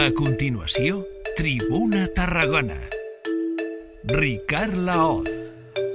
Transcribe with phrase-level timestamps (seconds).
[0.00, 1.02] A continuació,
[1.36, 2.78] Tribuna Tarragona.
[4.08, 5.49] Ricard Laoz.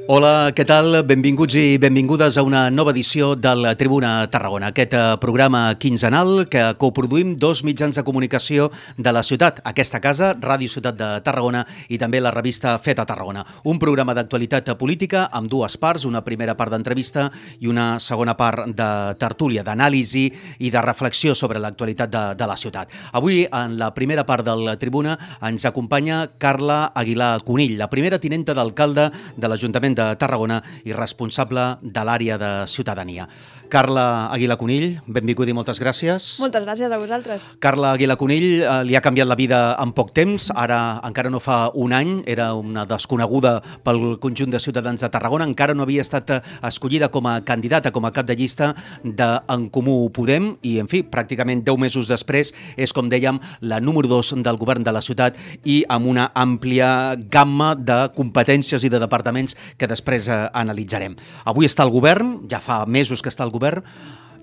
[0.05, 0.99] Hola, què tal?
[1.01, 6.61] Benvinguts i benvingudes a una nova edició del Tribuna Tarragona, aquest eh, programa quinzenal que
[6.77, 8.67] coproduïm dos mitjans de comunicació
[9.01, 13.41] de la ciutat, aquesta casa, Ràdio Ciutat de Tarragona i també la revista Feta Tarragona.
[13.65, 18.69] Un programa d'actualitat política amb dues parts, una primera part d'entrevista i una segona part
[18.77, 20.27] de tertúlia, d'anàlisi
[20.59, 22.93] i de reflexió sobre l'actualitat de, de la ciutat.
[23.17, 25.17] Avui, en la primera part del Tribuna,
[25.49, 31.65] ens acompanya Carla Aguilar Conill, la primera tinenta d'alcalde de l'Ajuntament de Tarragona i responsable
[31.81, 33.27] de l'àrea de ciutadania.
[33.75, 36.37] Carla Aguila Conill, benvinguda i moltes gràcies.
[36.39, 37.43] Moltes gràcies a vosaltres.
[37.59, 41.41] Carla Aguila Conill eh, li ha canviat la vida en poc temps, ara encara no
[41.43, 46.05] fa un any, era una desconeguda pel conjunt de ciutadans de Tarragona, encara no havia
[46.05, 46.37] estat eh,
[46.69, 48.69] escollida com a candidata, com a cap de llista
[49.03, 54.07] d'En Comú Podem i, en fi, pràcticament 10 mesos després és, com dèiem, la número
[54.07, 55.35] 2 del govern de la ciutat
[55.67, 61.19] i amb una àmplia gamma de competències i de departaments que després eh, analitzarem.
[61.43, 63.64] Avui està el govern, ja fa mesos que està el govern,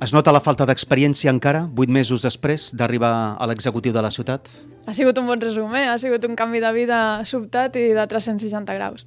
[0.03, 4.49] es nota la falta d'experiència encara, vuit mesos després d'arribar a l'executiu de la ciutat?
[4.87, 5.85] Ha sigut un bon resum, eh?
[5.87, 9.05] Ha sigut un canvi de vida sobtat i de 360 graus.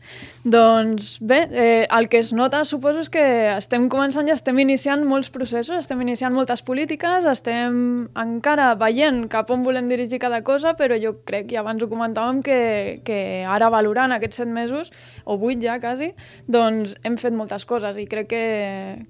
[0.48, 3.24] Doncs bé, eh, el que es nota, suposo, és que
[3.58, 9.52] estem començant i estem iniciant molts processos, estem iniciant moltes polítiques, estem encara veient cap
[9.52, 12.60] on volem dirigir cada cosa, però jo crec, i abans ho comentàvem, que,
[13.04, 14.94] que ara valorant aquests set mesos,
[15.26, 16.14] o vuit ja quasi,
[16.48, 18.44] doncs hem fet moltes coses i crec que,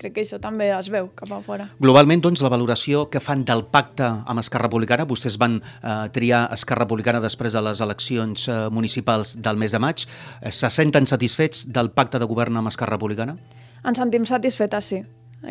[0.02, 1.70] crec que això també es veu cap a fora.
[1.78, 6.48] Globalment, doncs, la valoració que fan del pacte amb Esquerra Republicana, vostès van eh, triar
[6.56, 10.06] Esquerra Republicana després de les eleccions eh, municipals del mes de maig.
[10.42, 13.38] Eh, se senten satisfets del pacte de govern amb Esquerra Republicana?
[13.86, 15.04] Ens sentim satisfetes, sí.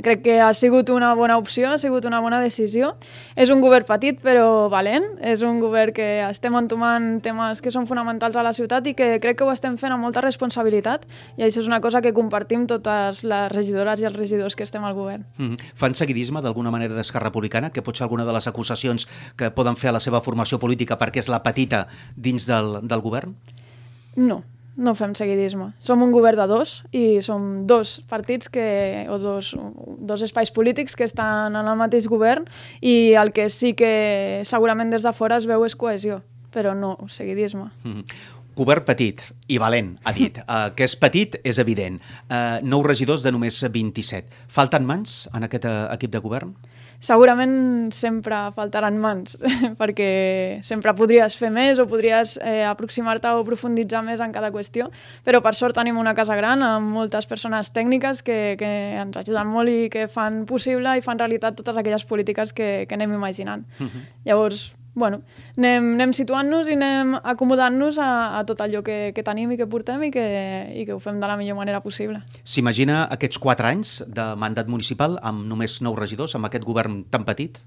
[0.02, 2.94] Crec que ha sigut una bona opció, ha sigut una bona decisió.
[3.36, 7.86] És un govern petit però valent, és un govern que estem entomant temes que són
[7.86, 11.46] fonamentals a la ciutat i que crec que ho estem fent amb molta responsabilitat i
[11.46, 14.94] això és una cosa que compartim totes les regidores i els regidors que estem al
[14.94, 15.24] govern.
[15.36, 15.72] Mm -hmm.
[15.74, 19.76] Fan seguidisme d'alguna manera d'Esquerra Republicana, que pot ser alguna de les acusacions que poden
[19.76, 21.86] fer a la seva formació política perquè és la petita
[22.16, 23.34] dins del, del govern?
[24.16, 24.44] No,
[24.76, 25.70] no fem seguidisme.
[25.78, 29.54] Som un govern de dos i som dos partits que, o dos,
[29.98, 32.48] dos espais polítics que estan en el mateix govern
[32.80, 36.22] i el que sí que segurament des de fora es veu és cohesió,
[36.54, 37.70] però no seguidisme.
[37.84, 38.04] Mm -hmm.
[38.54, 40.38] Govern petit i valent, ha dit.
[40.38, 42.00] Uh, que és petit és evident.
[42.30, 44.28] Uh, nou regidors de només 27.
[44.48, 46.54] Falten mans en aquest uh, equip de govern?
[47.04, 49.36] Segurament sempre faltaran mans,
[49.80, 54.88] perquè sempre podries fer més o podries eh, aproximar-te o profunditzar més en cada qüestió,
[55.26, 58.70] però per sort tenim una casa gran amb moltes persones tècniques que, que
[59.02, 62.96] ens ajuden molt i que fan possible i fan realitat totes aquelles polítiques que, que
[62.96, 63.66] anem imaginant.
[63.78, 64.06] Uh -huh.
[64.24, 65.20] Llavors, bueno,
[65.58, 69.68] anem, anem situant-nos i anem acomodant-nos a, a tot allò que, que tenim i que
[69.70, 70.26] portem i que,
[70.74, 72.22] i que ho fem de la millor manera possible.
[72.44, 77.26] S'imagina aquests quatre anys de mandat municipal amb només nou regidors, amb aquest govern tan
[77.26, 77.58] petit?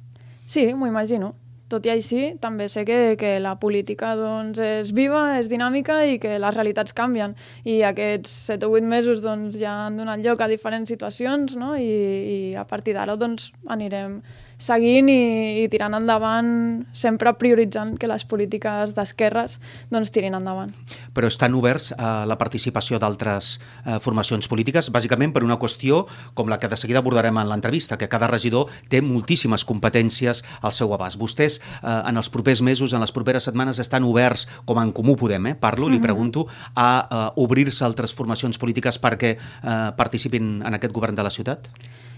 [0.48, 1.36] Sí, m'ho imagino.
[1.68, 6.16] Tot i així, també sé que, que la política doncs, és viva, és dinàmica i
[6.24, 7.36] que les realitats canvien.
[7.68, 11.76] I aquests 7 o 8 mesos doncs, ja han donat lloc a diferents situacions no?
[11.76, 14.22] I, i a partir d'ara doncs, anirem
[14.58, 16.50] seguint i, i tirant endavant,
[16.98, 19.58] sempre prioritzant que les polítiques d'esquerres
[19.94, 20.74] doncs, tirin endavant.
[21.14, 26.06] Però estan oberts a la participació d'altres eh, formacions polítiques, bàsicament per una qüestió
[26.38, 30.74] com la que de seguida abordarem en l'entrevista, que cada regidor té moltíssimes competències al
[30.74, 31.20] seu abast.
[31.22, 35.16] Vostès, eh, en els propers mesos, en les properes setmanes, estan oberts, com en Comú
[35.18, 40.62] Podem, eh, parlo, li pregunto, a eh, obrir-se a altres formacions polítiques perquè eh, participin
[40.66, 41.70] en aquest govern de la ciutat?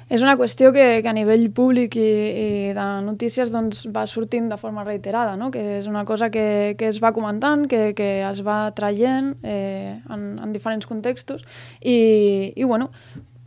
[0.10, 4.50] És una qüestió que, que a nivell públic i, i de notícies doncs, va sortint
[4.50, 5.52] de forma reiterada, no?
[5.54, 10.00] que és una cosa que, que es va comentant, que, que es va traient eh,
[10.10, 11.46] en, en diferents contextos
[11.80, 12.90] i, i bueno,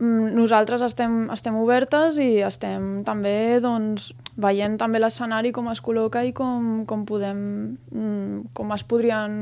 [0.03, 6.33] nosaltres estem, estem obertes i estem també doncs, veient també l'escenari com es col·loca i
[6.35, 7.39] com, com podem
[7.93, 9.33] mm, com es podrien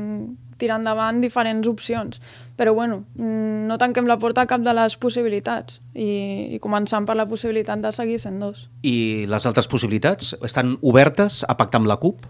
[0.62, 2.20] tirar endavant diferents opcions.
[2.56, 7.08] Però bueno, mm, no tanquem la porta a cap de les possibilitats i, i començant
[7.08, 8.68] per la possibilitat de seguir sent dos.
[8.86, 12.28] I les altres possibilitats estan obertes a pactar amb la CUP?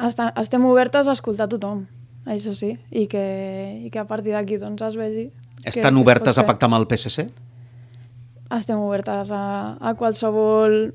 [0.00, 1.84] Està, estem obertes a escoltar tothom,
[2.24, 3.24] això sí, i que,
[3.84, 5.30] i que a partir d'aquí doncs es vegi...
[5.64, 7.26] Estan que, obertes a pactar amb el PSC?
[8.50, 10.94] Estem obertes a, a qualsevol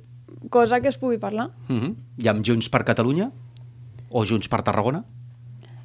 [0.49, 1.49] cosa que es pugui parlar.
[1.69, 1.95] Uh -huh.
[2.17, 3.31] I amb Junts per Catalunya?
[4.09, 5.03] O Junts per Tarragona?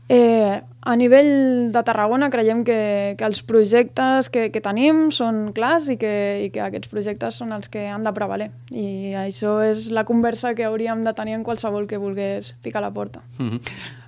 [0.09, 5.91] Eh, A nivell de Tarragona creiem que, que els projectes que, que tenim són clars
[5.93, 6.13] i que,
[6.47, 8.49] i que aquests projectes són els que han de prevaler.
[8.73, 12.91] I això és la conversa que hauríem de tenir en qualsevol que volgués picar la
[12.97, 13.21] porta.
[13.37, 13.61] Mm -hmm.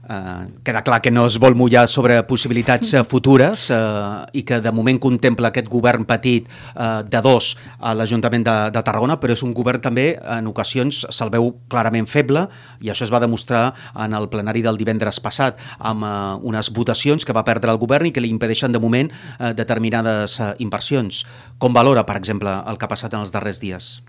[0.02, 4.58] Uh, queda clar que no es vol mullar sobre possibilitats uh, futures uh, i que
[4.58, 9.36] de moment contempla aquest govern petit uh, de dos a l'Ajuntament de, de Tarragona, però
[9.36, 12.48] és un govern també en ocasions se'l veu clarament feble
[12.82, 16.14] i això es va demostrar en el plenari del divendres passat amb uh,
[16.50, 20.40] unes votacions que va perdre el govern i que li impedeixen de moment uh, determinades
[20.40, 21.22] uh, inversions.
[21.62, 24.00] Com valora, per exemple, el que ha passat en els darrers dies?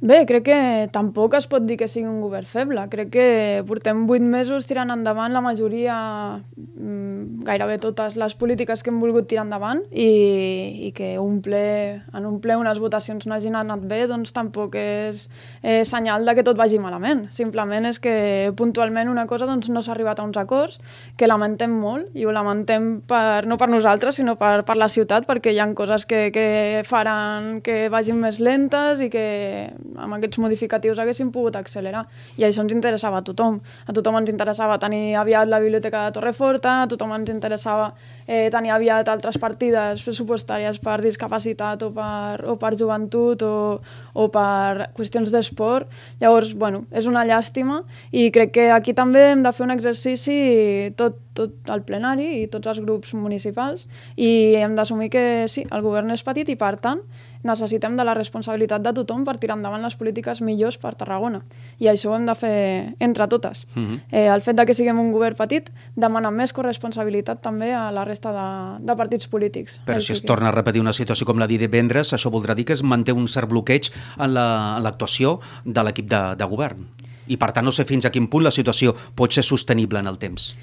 [0.00, 0.58] Bé, crec que
[0.94, 2.86] tampoc es pot dir que sigui un govern feble.
[2.88, 3.24] Crec que
[3.68, 5.96] portem vuit mesos tirant endavant la majoria,
[6.56, 12.00] mm, gairebé totes les polítiques que hem volgut tirar endavant i, i que un ple,
[12.16, 15.26] en un ple unes votacions no hagin anat bé, doncs tampoc és
[15.62, 17.26] eh, senyal de que tot vagi malament.
[17.28, 20.80] Simplement és que puntualment una cosa doncs, no s'ha arribat a uns acords,
[21.20, 25.28] que lamentem molt, i ho lamentem per, no per nosaltres, sinó per, per la ciutat,
[25.28, 29.28] perquè hi ha coses que, que faran que vagin més lentes i que
[29.96, 32.04] amb aquests modificatius haguéssim pogut accelerar.
[32.38, 33.60] I això ens interessava a tothom.
[33.86, 37.92] A tothom ens interessava tenir aviat la Biblioteca de Torreforta, a tothom ens interessava
[38.26, 43.54] eh, tenir aviat altres partides pressupostàries per discapacitat o per, o per joventut o,
[44.14, 45.90] o per qüestions d'esport.
[46.20, 47.82] Llavors, bueno, és una llàstima
[48.12, 50.38] i crec que aquí també hem de fer un exercici
[50.98, 53.86] tot, tot el plenari i tots els grups municipals
[54.16, 57.02] i hem d'assumir que sí, el govern és petit i per tant
[57.42, 61.42] necessitem de la responsabilitat de tothom per tirar endavant les polítiques millors per Tarragona.
[61.80, 62.56] I això ho hem de fer
[62.98, 63.66] entre totes.
[63.74, 63.94] Uh mhm.
[63.94, 64.00] -huh.
[64.10, 68.04] eh, el fet de que siguem un govern petit demana més corresponsabilitat també a la
[68.04, 69.80] resta de, de partits polítics.
[69.86, 70.26] Però si es que...
[70.26, 73.12] torna a repetir una situació com la de divendres, això voldrà dir que es manté
[73.12, 76.86] un cert bloqueig en l'actuació la, de l'equip de, de govern.
[77.30, 80.06] I per tant no sé fins a quin punt la situació pot ser sostenible en
[80.06, 80.54] el temps.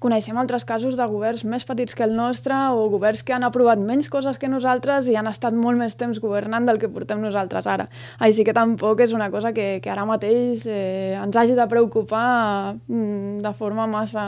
[0.00, 3.82] Coneixem altres casos de governs més petits que el nostre o governs que han aprovat
[3.84, 7.68] menys coses que nosaltres i han estat molt més temps governant del que portem nosaltres
[7.68, 7.90] ara.
[8.18, 12.78] Així que tampoc és una cosa que, que ara mateix eh, ens hagi de preocupar
[12.88, 14.24] mm, de forma massa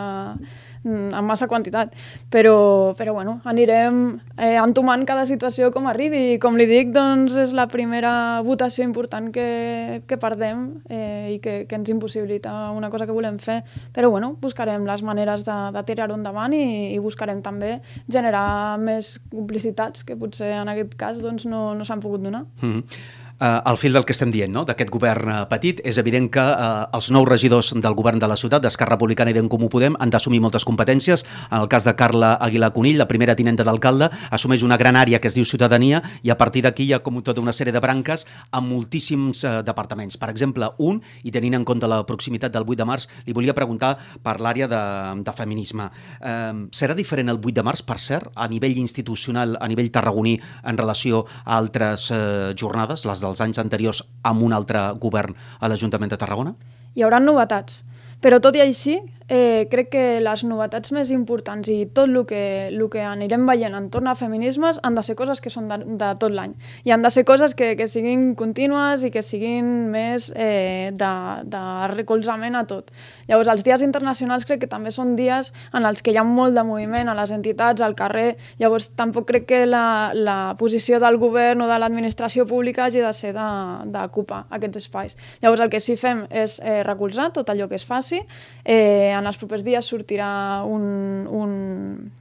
[0.85, 1.95] amb massa quantitat.
[2.33, 4.01] Però, però bueno, anirem
[4.37, 8.85] eh, entomant cada situació com arribi i com li dic, doncs és la primera votació
[8.87, 13.63] important que, que perdem eh, i que, que ens impossibilita una cosa que volem fer.
[13.95, 17.79] Però bueno, buscarem les maneres de, de tirar-ho endavant i, i buscarem també
[18.11, 22.47] generar més complicitats que potser en aquest cas doncs, no, no s'han pogut donar.
[22.61, 24.63] Mm -hmm al fil del que estem dient, no?
[24.69, 28.37] d'aquest govern eh, petit, és evident que eh, els nous regidors del govern de la
[28.39, 31.25] ciutat, d'Esquerra Republicana i d'en Comú Podem, han d'assumir moltes competències.
[31.51, 35.19] En el cas de Carla Aguilar Conill, la primera tinenta d'alcalde, assumeix una gran àrea
[35.19, 37.83] que es diu Ciutadania i a partir d'aquí hi ha com tota una sèrie de
[37.83, 40.19] branques amb moltíssims eh, departaments.
[40.21, 43.57] Per exemple, un, i tenint en compte la proximitat del 8 de març, li volia
[43.59, 44.83] preguntar per l'àrea de,
[45.27, 45.89] de feminisme.
[46.21, 50.39] Eh, serà diferent el 8 de març, per cert, a nivell institucional, a nivell tarragoní,
[50.63, 55.35] en relació a altres eh, jornades, les del dels anys anteriors amb un altre govern
[55.59, 56.55] a l'Ajuntament de Tarragona?
[56.95, 57.81] Hi haurà novetats,
[58.21, 62.69] però tot i així eh, crec que les novetats més importants i tot el que,
[62.69, 66.11] el que anirem veient entorn a feminismes han de ser coses que són de, de
[66.21, 66.55] tot l'any.
[66.85, 71.13] I han de ser coses que, que siguin contínues i que siguin més eh, de,
[71.45, 71.63] de
[71.95, 72.91] recolzament a tot.
[73.29, 76.57] Llavors, els dies internacionals crec que també són dies en els que hi ha molt
[76.59, 78.37] de moviment a les entitats, al carrer.
[78.61, 83.13] Llavors, tampoc crec que la, la posició del govern o de l'administració pública hagi de
[83.17, 85.17] ser d'ocupar aquests espais.
[85.43, 88.21] Llavors, el que sí fem és eh, recolzar tot allò que es faci,
[88.65, 91.53] eh, en els propers dies sortirà un, un,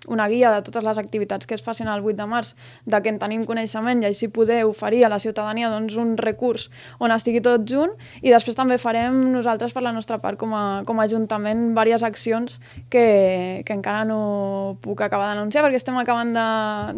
[0.08, 2.54] una guia de totes les activitats que es facin el 8 de març,
[2.86, 6.70] de què en tenim coneixement i així poder oferir a la ciutadania doncs, un recurs
[7.00, 7.96] on estigui tot junt.
[8.22, 12.04] I després també farem nosaltres per la nostra part com a, com a Ajuntament diverses
[12.08, 16.48] accions que, que encara no puc acabar d'anunciar perquè estem acabant de,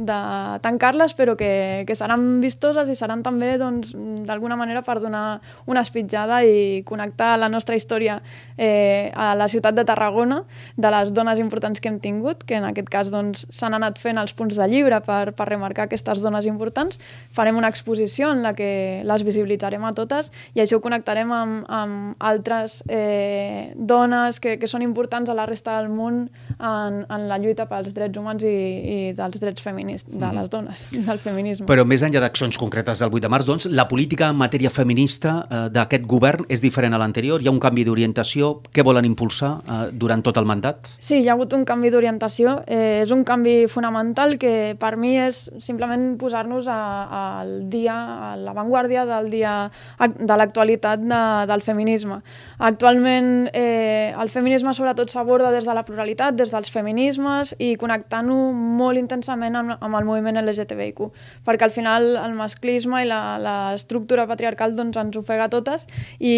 [0.05, 0.19] de
[0.63, 3.93] tancar-les però que, que seran vistoses i seran també doncs,
[4.27, 8.19] d'alguna manera per donar una espitjada i connectar la nostra història
[8.57, 10.44] eh, a la ciutat de Tarragona,
[10.78, 14.00] de les dones importants que hem tingut, que en aquest cas doncs, s'han doncs, anat
[14.02, 17.00] fent els punts de llibre per, per remarcar aquestes dones importants.
[17.34, 21.63] Farem una exposició en la que les visibilitzarem a totes i això ho connectarem amb,
[21.68, 26.28] amb altres eh, dones que, que són importants a la resta del món
[26.60, 30.36] en, en la lluita pels drets humans i, i dels drets feminists, de mm.
[30.40, 31.68] les dones, del feminisme.
[31.70, 35.36] Però més enllà d'accions concretes del 8 de març, doncs, la política en matèria feminista
[35.44, 37.42] eh, d'aquest govern és diferent a l'anterior?
[37.42, 38.56] Hi ha un canvi d'orientació?
[38.74, 40.89] Què volen impulsar eh, durant tot el mandat?
[41.00, 42.60] Sí, hi ha hagut un canvi d'orientació.
[42.68, 49.06] Eh, és un canvi fonamental que per mi és simplement posar-nos al dia, a l'avantguàrdia
[49.10, 49.53] del dia
[50.00, 52.20] de l'actualitat de, del feminisme.
[52.60, 58.38] Actualment eh, el feminisme sobretot s'aborda des de la pluralitat, des dels feminismes i connectant-ho
[58.53, 61.06] molt intensament amb, amb el moviment LGTBIQ,
[61.46, 65.88] perquè al final el masclisme i l'estructura patriarcal doncs, ens ofega totes
[66.20, 66.36] i,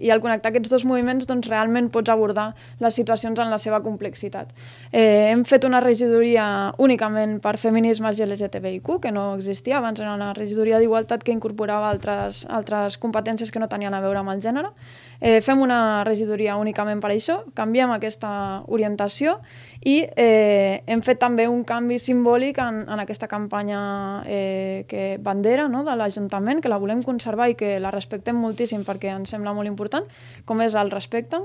[0.00, 3.80] i al connectar aquests dos moviments doncs, realment pots abordar les situacions en la seva
[3.82, 4.52] complexitat.
[4.90, 10.14] Eh, hem fet una regidoria únicament per feminismes i LGTBIQ, que no existia, abans era
[10.14, 14.42] una regidoria d'igualtat que incorporava altres, altres competències que no tenien a veure amb el
[14.42, 14.72] gènere.
[15.20, 19.38] Eh, fem una regidoria únicament per això, canviem aquesta orientació
[19.80, 25.68] i eh, hem fet també un canvi simbòlic en, en aquesta campanya eh, que bandera
[25.68, 29.54] no, de l'Ajuntament, que la volem conservar i que la respectem moltíssim perquè ens sembla
[29.56, 30.08] molt important,
[30.44, 31.40] com és el respecte,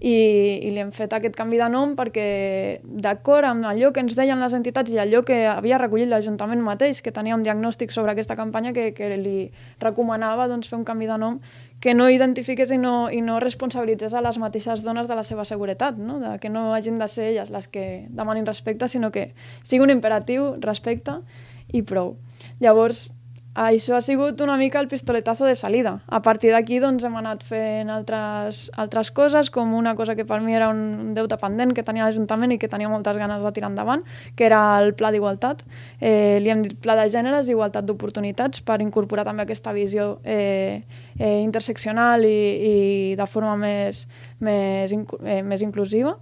[0.00, 0.14] i,
[0.66, 4.40] i li hem fet aquest canvi de nom perquè d'acord amb allò que ens deien
[4.42, 8.36] les entitats i allò que havia recollit l'Ajuntament mateix, que tenia un diagnòstic sobre aquesta
[8.36, 9.38] campanya que, que li
[9.80, 11.38] recomanava doncs, fer un canvi de nom
[11.84, 15.44] que no identifiqués i no, i no responsabilitzés a les mateixes dones de la seva
[15.44, 16.18] seguretat, no?
[16.18, 19.92] de que no hagin de ser elles les que demanin respecte, sinó que sigui un
[19.92, 21.18] imperatiu, respecte
[21.72, 22.16] i prou.
[22.60, 23.10] Llavors,
[23.54, 26.00] això ha sigut una mica el pistoletazo de salida.
[26.08, 30.40] A partir d'aquí doncs, hem anat fent altres, altres coses, com una cosa que per
[30.42, 33.70] mi era un deute pendent que tenia l'Ajuntament i que tenia moltes ganes de tirar
[33.70, 34.02] endavant,
[34.34, 35.62] que era el Pla d'Igualtat.
[36.00, 40.18] Eh, li hem dit Pla de Gèneres i Igualtat d'Oportunitats per incorporar també aquesta visió
[40.24, 40.82] eh,
[41.18, 42.74] eh, interseccional i, i
[43.14, 44.08] de forma més,
[44.42, 44.90] més,
[45.22, 46.18] eh, més inclusiva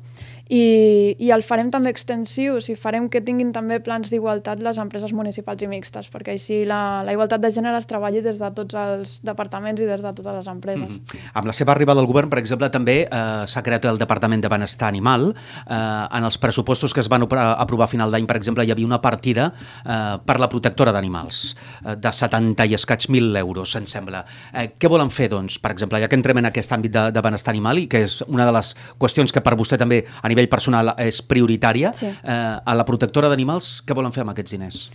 [0.52, 4.76] i, i el farem també extensiu, o sigui, farem que tinguin també plans d'igualtat les
[4.82, 8.50] empreses municipals i mixtes, perquè així la, la igualtat de gènere es treballi des de
[8.52, 10.98] tots els departaments i des de totes les empreses.
[10.98, 11.30] Mm -hmm.
[11.40, 14.48] Amb la seva arribada al govern, per exemple, també eh, s'ha creat el Departament de
[14.48, 15.34] Benestar Animal.
[15.66, 18.86] Eh, en els pressupostos que es van aprovar a final d'any, per exemple, hi havia
[18.86, 19.52] una partida
[19.84, 24.24] eh, per la protectora d'animals eh, de 70 i escaig mil euros, em sembla.
[24.52, 27.20] Eh, què volen fer, doncs, per exemple, ja que entrem en aquest àmbit de, de
[27.20, 30.41] benestar animal i que és una de les qüestions que per vostè també a nivell
[30.42, 31.92] nivell personal és prioritària.
[31.94, 32.10] Sí.
[32.10, 34.90] Eh, a la protectora d'animals, què volen fer amb aquests diners?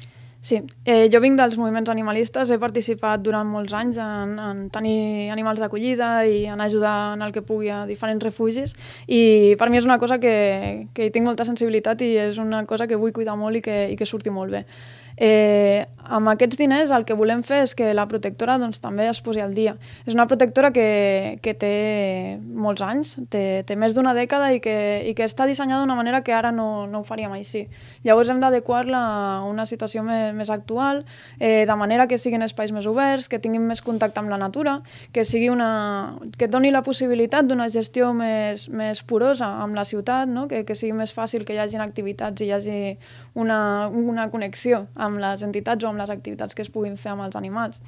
[0.48, 5.32] Sí, eh, jo vinc dels moviments animalistes, he participat durant molts anys en, en tenir
[5.34, 8.76] animals d'acollida i en ajudar en el que pugui a diferents refugis
[9.08, 12.64] i per mi és una cosa que, que hi tinc molta sensibilitat i és una
[12.70, 14.64] cosa que vull cuidar molt i que, i que surti molt bé.
[15.18, 19.20] Eh, amb aquests diners el que volem fer és que la protectora doncs, també es
[19.26, 19.74] posi al dia.
[20.06, 21.72] És una protectora que, que té
[22.40, 24.78] molts anys, té, té més d'una dècada i que,
[25.10, 27.66] i que està dissenyada d'una manera que ara no, no ho faríem així.
[28.06, 31.04] Llavors hem d'adequar-la a una situació més, més actual,
[31.40, 34.80] eh, de manera que siguin espais més oberts, que tinguin més contacte amb la natura,
[35.12, 40.30] que, sigui una, que doni la possibilitat d'una gestió més, més porosa amb la ciutat,
[40.30, 40.48] no?
[40.48, 42.80] que, que sigui més fàcil que hi hagin activitats i hi hagi
[43.36, 47.24] una, una connexió amb les entitats o amb les activitats que es puguin fer amb
[47.24, 47.80] els animals.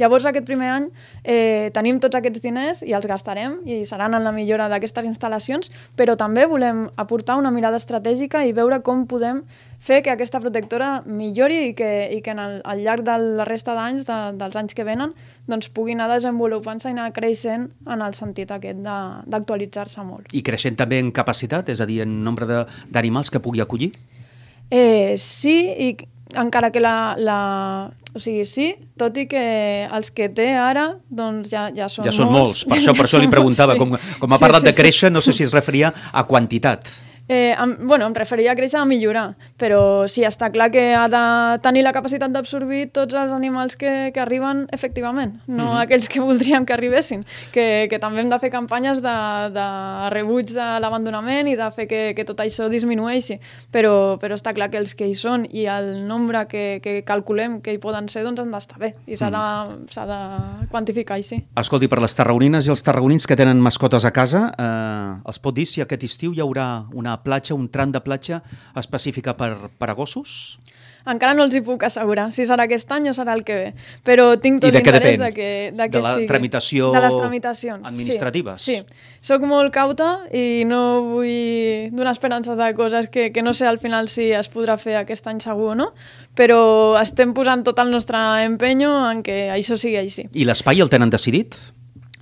[0.00, 0.88] Llavors, aquest primer any
[1.22, 5.68] eh, tenim tots aquests diners i els gastarem i seran en la millora d'aquestes instal·lacions,
[5.96, 9.44] però també volem aportar una mirada estratègica i veure com podem
[9.82, 13.46] fer que aquesta protectora millori i que, i que en el, al llarg de la
[13.48, 15.14] resta d'anys, de, dels anys que venen,
[15.50, 20.30] doncs pugui anar desenvolupant-se i anar creixent en el sentit aquest d'actualitzar-se molt.
[20.30, 23.90] I creixent també en capacitat, és a dir, en nombre d'animals que pugui acollir?
[24.70, 25.90] Eh, sí, i
[26.40, 27.38] encara que la, la...
[28.12, 29.42] O sigui, sí, tot i que
[29.88, 32.66] els que té ara doncs ja, ja són Ja són molts.
[32.66, 33.80] molts, per això, per això li preguntava, sí.
[33.80, 36.90] com, com ha parlat sí, sí, de créixer, no sé si es referia a quantitat.
[37.32, 41.06] Eh, em, bueno, em referia a créixer a millorar, però sí, està clar que ha
[41.08, 41.20] de
[41.64, 45.82] tenir la capacitat d'absorbir tots els animals que, que arriben efectivament, no mm -hmm.
[45.86, 49.16] aquells que voldríem que arribessin, que, que també hem de fer campanyes de,
[49.56, 49.66] de
[50.10, 53.40] rebuig de l'abandonament i de fer que, que tot això disminueixi,
[53.72, 57.62] però, però està clar que els que hi són i el nombre que, que calculem
[57.62, 59.88] que hi poden ser, doncs han d'estar bé i s'ha mm.
[59.88, 61.40] de, de quantificar així.
[61.56, 65.54] Escolti, per les tarragonines i els tarragonins que tenen mascotes a casa, eh, els pot
[65.54, 68.42] dir si aquest estiu hi haurà una platja, un tram de platja
[68.76, 70.58] específica per, per a gossos?
[71.02, 73.70] Encara no els hi puc assegurar si serà aquest any o serà el que ve,
[74.06, 76.28] però tinc tot l'interès de que, de que de la sigui.
[76.30, 78.62] tramitació de les tramitacions administratives.
[78.62, 79.08] Sí, sí.
[79.32, 83.80] Soc molt cauta i no vull donar esperances de coses que, que no sé al
[83.82, 85.90] final si es podrà fer aquest any segur o no,
[86.38, 86.62] però
[87.02, 90.28] estem posant tot el nostre empenyo en que això sigui així.
[90.32, 91.58] I l'espai el tenen decidit?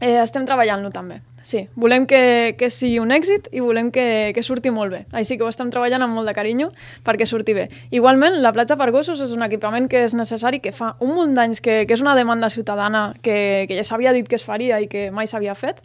[0.01, 1.21] Eh, estem treballant-lo també.
[1.43, 5.01] Sí, volem que, que sigui un èxit i volem que, que surti molt bé.
[5.17, 6.69] Així que ho estem treballant amb molt de carinyo
[7.07, 7.69] perquè surti bé.
[7.97, 11.35] Igualment, la platja per gossos és un equipament que és necessari, que fa un munt
[11.39, 14.83] d'anys que, que és una demanda ciutadana que, que ja s'havia dit que es faria
[14.85, 15.81] i que mai s'havia fet,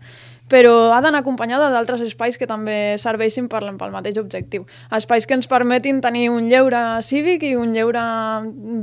[0.49, 4.65] però ha d'anar acompanyada d'altres espais que també serveixin per, pel mateix objectiu.
[4.93, 8.03] Espais que ens permetin tenir un lleure cívic i un lleure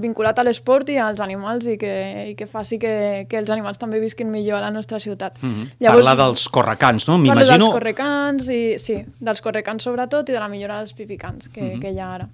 [0.03, 1.95] vinculat a l'esport i als animals i que,
[2.33, 2.95] i que faci que,
[3.31, 5.39] que els animals també visquin millor a la nostra ciutat.
[5.41, 5.71] Mm -hmm.
[5.79, 7.19] Llavors, Parla dels correcans, no?
[7.19, 7.47] M'imagino...
[7.47, 11.63] Parla dels correcans, i, sí, dels correcans sobretot i de la millora dels pipicans que,
[11.63, 11.81] mm -hmm.
[11.81, 12.29] que hi ha ara.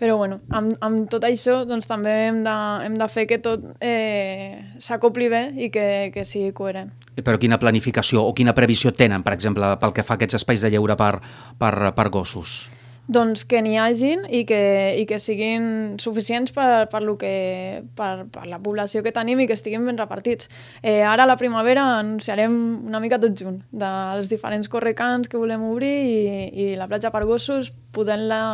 [0.00, 3.66] Però bueno, amb, amb tot això doncs, també hem de, hem de fer que tot
[3.84, 6.94] eh, s'acopli bé i que, que sigui coherent.
[7.20, 10.64] Però quina planificació o quina previsió tenen, per exemple, pel que fa a aquests espais
[10.64, 11.18] de lleure per,
[11.60, 12.62] per, per gossos?
[13.10, 14.60] doncs que n'hi hagin i que,
[15.00, 19.48] i que siguin suficients per, per, lo que, per, per la població que tenim i
[19.50, 20.46] que estiguin ben repartits.
[20.78, 22.54] Eh, ara a la primavera anunciarem
[22.86, 26.20] una mica tot junt dels diferents correcants que volem obrir i,
[26.54, 28.44] i la platja per gossos podent-la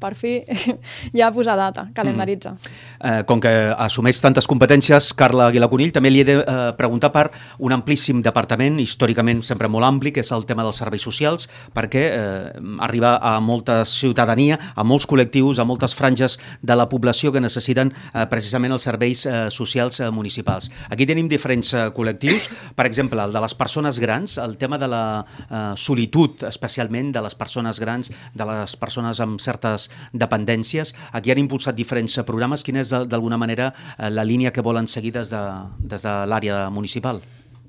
[0.00, 0.38] per fi
[1.18, 2.52] ja posar data, calendaritza.
[2.56, 2.84] Mm.
[2.96, 7.10] Eh, com que assumeix tantes competències, Carla Aguilar Conill, també li he de eh, preguntar
[7.14, 7.26] per
[7.64, 12.04] un amplíssim departament, històricament sempre molt ampli, que és el tema dels serveis socials, perquè
[12.10, 12.52] eh,
[12.84, 17.92] arriba a molta ciutadania, a molts col·lectius, a moltes franges de la població que necessiten
[17.92, 20.70] eh, precisament els serveis eh, socials eh, municipals.
[20.92, 24.90] Aquí tenim diferents eh, col·lectius, per exemple, el de les persones grans, el tema de
[24.92, 30.94] la eh, solitud, especialment de les persones grans, de les persones amb certes dependències.
[31.12, 32.64] Aquí han impulsat diferents programes.
[32.66, 35.42] Quina és, d'alguna manera, eh, la línia que volen seguir des de,
[35.78, 37.22] des de l'àrea municipal?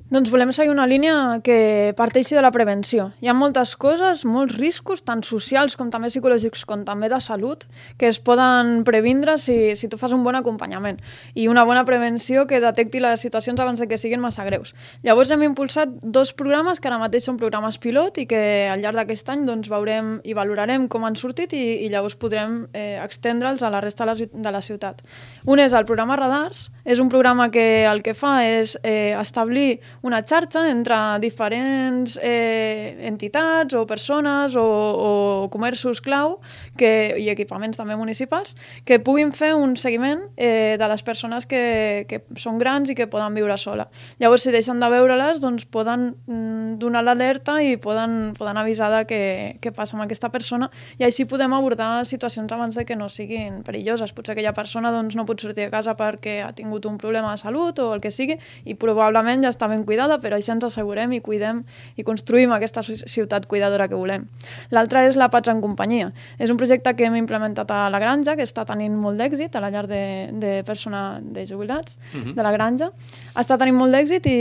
[0.07, 3.09] Doncs volem seguir una línia que parteixi de la prevenció.
[3.19, 7.65] Hi ha moltes coses, molts riscos, tant socials com també psicològics, com també de salut,
[7.99, 11.01] que es poden previndre si, si tu fas un bon acompanyament
[11.35, 14.71] i una bona prevenció que detecti les situacions abans de que siguin massa greus.
[15.03, 19.01] Llavors hem impulsat dos programes que ara mateix són programes pilot i que al llarg
[19.01, 23.59] d'aquest any doncs, veurem i valorarem com han sortit i, i llavors podrem eh, extendre'ls
[23.59, 25.03] a la resta de la, de la ciutat.
[25.43, 29.81] Un és el programa Radars, és un programa que el que fa és eh, establir
[30.05, 35.11] una xarxa entre diferents eh, entitats o persones o, o
[35.53, 36.39] comerços clau
[36.77, 38.55] que, i equipaments també municipals
[38.85, 43.07] que puguin fer un seguiment eh, de les persones que, que són grans i que
[43.11, 43.87] poden viure sola.
[44.21, 49.03] Llavors, si deixen de veure-les, doncs poden mm, donar l'alerta i poden, poden avisar de
[49.09, 49.21] què,
[49.61, 53.61] què passa amb aquesta persona i així podem abordar situacions abans de que no siguin
[53.67, 54.13] perilloses.
[54.15, 57.41] Potser aquella persona doncs, no pot sortir de casa perquè ha tingut un problema de
[57.41, 61.13] salut o el que sigui i probablement ja està ben cuidada, però així ens assegurem
[61.17, 61.63] i cuidem
[61.97, 64.27] i construïm aquesta ciutat cuidadora que volem.
[64.71, 66.11] L'altra és la Pats en companyia.
[66.39, 69.61] És un projecte que hem implementat a la granja, que està tenint molt d'èxit a
[69.63, 70.01] la llar de,
[70.35, 72.23] de persona de jubilats uh mhm.
[72.25, 72.35] -huh.
[72.35, 72.91] de la granja.
[73.35, 74.39] Està tenint molt d'èxit i,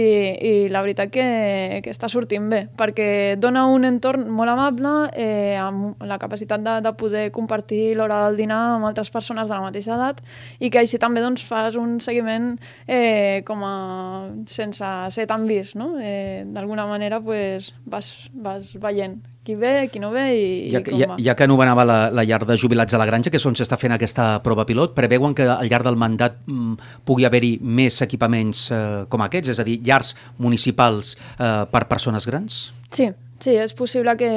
[0.50, 5.56] i la veritat que, que està sortint bé, perquè dona un entorn molt amable, eh,
[5.56, 9.60] amb la capacitat de, de poder compartir l'hora del dinar amb altres persones de la
[9.60, 10.20] mateixa edat
[10.58, 12.58] i que així també doncs, fas un seguiment
[12.88, 15.98] eh, com a, sense ser tan vist, no?
[16.00, 20.87] Eh, D'alguna manera pues, vas, vas veient qui ve, qui no ve i, ja, i
[20.87, 21.18] com ja, va.
[21.22, 23.78] Ja que anomenava la, la llar de jubilats de la granja, que és on s'està
[23.80, 28.66] fent aquesta prova pilot, preveuen que al llarg del mandat mm, pugui haver-hi més equipaments
[28.74, 28.80] eh,
[29.12, 32.66] com aquests, és a dir, llars municipals eh, per persones grans?
[32.90, 34.28] Sí, Sí, és possible que,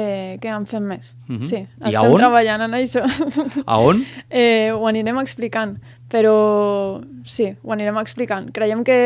[0.42, 1.14] que en fem més.
[1.26, 1.40] Uh mhm.
[1.40, 1.48] -huh.
[1.48, 3.02] Sí, I estem treballant en això.
[3.64, 4.04] A on?
[4.30, 5.78] eh, ho anirem explicant,
[6.10, 8.50] però sí, ho anirem explicant.
[8.52, 8.98] Creiem que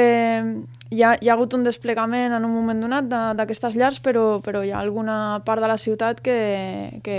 [0.91, 4.65] hi ha, hi ha hagut un desplegament en un moment donat d'aquestes llars, però, però
[4.65, 7.19] hi ha alguna part de la ciutat que, que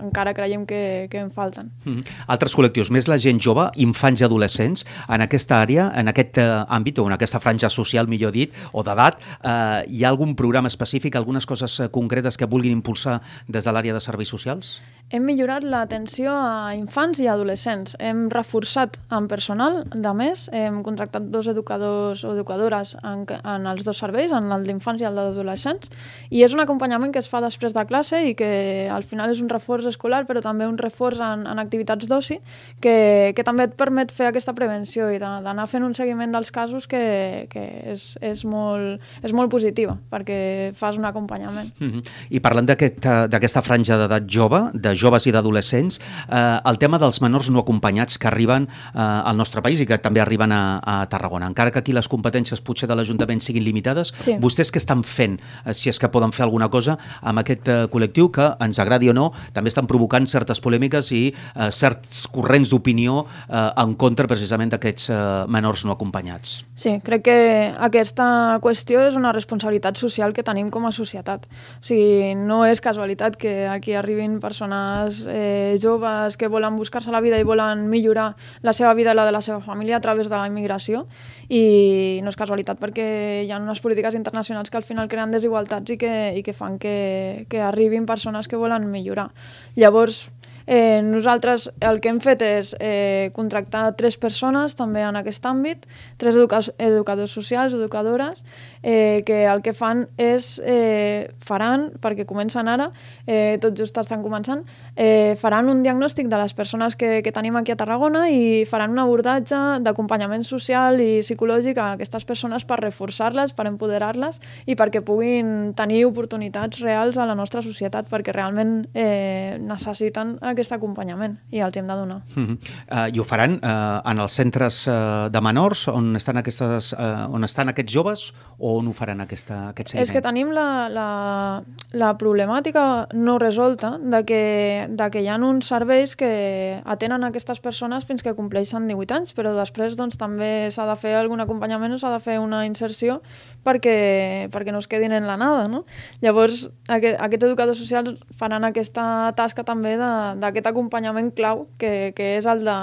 [0.00, 1.70] encara creiem que, que en falten.
[1.84, 2.04] Mm.
[2.30, 6.62] Altres col·lectius, més la gent jove, infants i adolescents, en aquesta àrea, en aquest uh,
[6.72, 10.70] àmbit, o en aquesta franja social, millor dit, o d'edat, uh, hi ha algun programa
[10.70, 14.78] específic, algunes coses uh, concretes que vulguin impulsar des de l'àrea de serveis socials?
[15.10, 17.96] Hem millorat l'atenció a infants i adolescents.
[17.98, 23.82] Hem reforçat amb personal, de més, hem contractat dos educadors o educadores en, en els
[23.82, 25.90] dos serveis, en el d'infants i el d'adolescents,
[26.30, 28.50] i és un acompanyament que es fa després de classe i que
[28.86, 32.38] al final és un reforç escolar, però també un reforç en, en activitats d'oci,
[32.78, 32.94] que,
[33.34, 37.48] que també et permet fer aquesta prevenció i d'anar fent un seguiment dels casos que,
[37.50, 41.74] que és, és, molt, és molt positiva, perquè fas un acompanyament.
[41.80, 42.14] Mm -hmm.
[42.30, 47.20] I parlant d'aquesta aquest, franja d'edat jove, de joves i d'adolescents, eh, el tema dels
[47.24, 50.96] menors no acompanyats que arriben eh, al nostre país i que també arriben a, a
[51.10, 54.36] Tarragona, encara que aquí les competències potser de l'Ajuntament siguin limitades, sí.
[54.42, 57.80] vostès que estan fent, eh, si és que poden fer alguna cosa amb aquest eh,
[57.92, 62.70] col·lectiu que, ens agradi o no, també estan provocant certes polèmiques i eh, certs corrents
[62.72, 66.60] d'opinió eh, en contra precisament d'aquests eh, menors no acompanyats.
[66.80, 67.38] Sí, crec que
[67.76, 71.46] aquesta qüestió és una responsabilitat social que tenim com a societat.
[71.80, 74.89] O sigui, no és casualitat que aquí arribin persones
[75.28, 79.26] eh, joves que volen buscar-se la vida i volen millorar la seva vida i la
[79.26, 81.06] de la seva família a través de la immigració
[81.48, 83.06] i no és casualitat perquè
[83.44, 86.78] hi ha unes polítiques internacionals que al final creen desigualtats i que, i que fan
[86.78, 89.30] que, que arribin persones que volen millorar.
[89.76, 90.28] Llavors,
[90.66, 95.86] Eh, nosaltres el que hem fet és eh, contractar tres persones també en aquest àmbit,
[96.20, 98.44] tres educa educadors socials, educadores,
[98.82, 102.90] eh, que el que fan és, eh, faran, perquè comencen ara,
[103.26, 104.64] eh, tot just estan començant,
[104.96, 108.92] eh, faran un diagnòstic de les persones que, que tenim aquí a Tarragona i faran
[108.92, 115.02] un abordatge d'acompanyament social i psicològic a aquestes persones per reforçar-les, per empoderar-les i perquè
[115.04, 121.62] puguin tenir oportunitats reals a la nostra societat, perquè realment eh, necessiten aquest acompanyament i
[121.64, 122.20] els hem de donar.
[122.36, 122.58] Uh -huh.
[122.58, 127.32] uh, I ho faran uh, en els centres uh, de menors on estan, aquestes, uh,
[127.34, 130.08] on estan aquests joves o on ho faran aquesta, aquest seguiment?
[130.08, 135.36] És que tenim la, la, la problemàtica no resolta de que, de que hi ha
[135.36, 140.70] uns serveis que atenen aquestes persones fins que compleixen 18 anys, però després doncs, també
[140.70, 143.20] s'ha de fer algun acompanyament o s'ha de fer una inserció
[143.66, 145.66] perquè, perquè no es quedin en la nada.
[145.68, 145.84] No?
[146.24, 152.12] Llavors, aquest, aquests educadors socials faran aquesta tasca també de, de aquest acompanyament clau, que,
[152.16, 152.78] que és el de...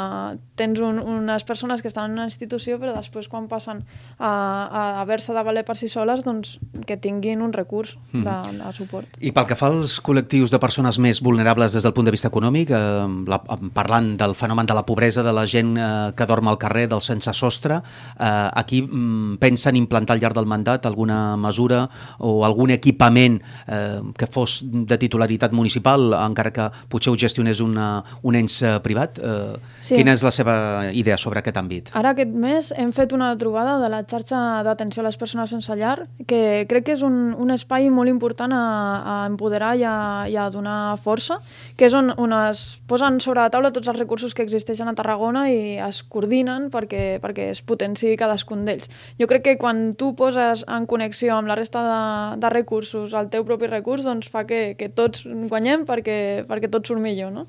[0.58, 3.84] Tens un, unes persones que estan en una institució, però després quan passen
[4.18, 8.62] a, a haver-se de valer per si soles, doncs que tinguin un recurs de, mm.
[8.62, 9.20] de suport.
[9.20, 12.32] I pel que fa als col·lectius de persones més vulnerables des del punt de vista
[12.32, 12.80] econòmic, eh,
[13.28, 13.42] la,
[13.76, 17.04] parlant del fenomen de la pobresa, de la gent eh, que dorm al carrer, del
[17.06, 17.82] sense sostre,
[18.16, 21.84] eh, aquí mm, pensen implantar al llarg del mandat alguna mesura
[22.24, 27.64] o algun equipament eh, que fos de titularitat municipal, encara que potser ho gestionés és
[27.64, 29.20] una, un ens eh, privat.
[29.20, 29.98] Eh, sí.
[29.98, 30.47] Quina és la seva
[30.94, 31.92] idea sobre aquest àmbit?
[31.98, 35.76] Ara aquest mes hem fet una trobada de la xarxa d'atenció a les persones sense
[35.76, 38.64] llar, que crec que és un, un espai molt important a,
[38.98, 39.98] a empoderar i a,
[40.32, 41.40] i a donar força,
[41.78, 44.96] que és on, on es posen sobre la taula tots els recursos que existeixen a
[44.98, 48.90] Tarragona i es coordinen perquè, perquè es potenciï cadascun d'ells.
[49.20, 52.02] Jo crec que quan tu poses en connexió amb la resta de,
[52.42, 56.88] de recursos el teu propi recurs, doncs fa que, que tots guanyem perquè, perquè tot
[56.88, 57.34] surt millor.
[57.34, 57.48] No?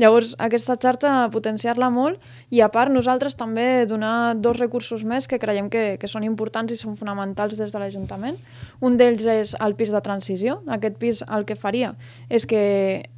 [0.00, 5.38] Llavors, aquesta xarxa, potenciar-la molt i, a part, nosaltres també donar dos recursos més que
[5.38, 8.38] creiem que, que són importants i són fonamentals des de l'Ajuntament.
[8.82, 10.58] Un d'ells és el pis de transició.
[10.66, 11.92] Aquest pis el que faria
[12.28, 12.62] és que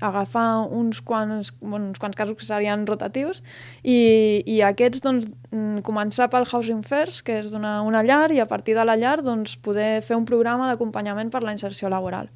[0.05, 3.41] agafar uns quants, bueno, uns quants casos que serien rotatius
[3.83, 8.41] i, i aquests doncs, mm, començar pel Housing First, que és donar una llar, i
[8.41, 12.29] a partir de la llar doncs, poder fer un programa d'acompanyament per la inserció laboral.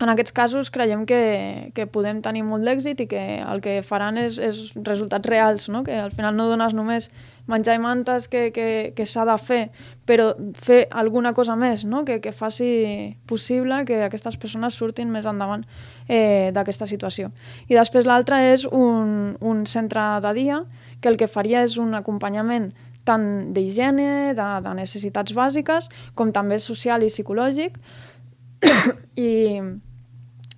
[0.00, 4.16] En aquests casos creiem que, que podem tenir molt d'èxit i que el que faran
[4.16, 5.82] és, és resultats reals, no?
[5.84, 7.10] que al final no dones només
[7.50, 9.60] menjar i mantes que, que, que s'ha de fer,
[10.08, 12.06] però fer alguna cosa més no?
[12.08, 12.70] que, que faci
[13.28, 15.66] possible que aquestes persones surtin més endavant
[16.08, 17.28] eh, d'aquesta situació.
[17.68, 20.62] I després l'altre és un, un centre de dia
[21.02, 22.70] que el que faria és un acompanyament
[23.04, 27.76] tant d'higiene, de, de necessitats bàsiques, com també social i psicològic,
[29.28, 29.30] i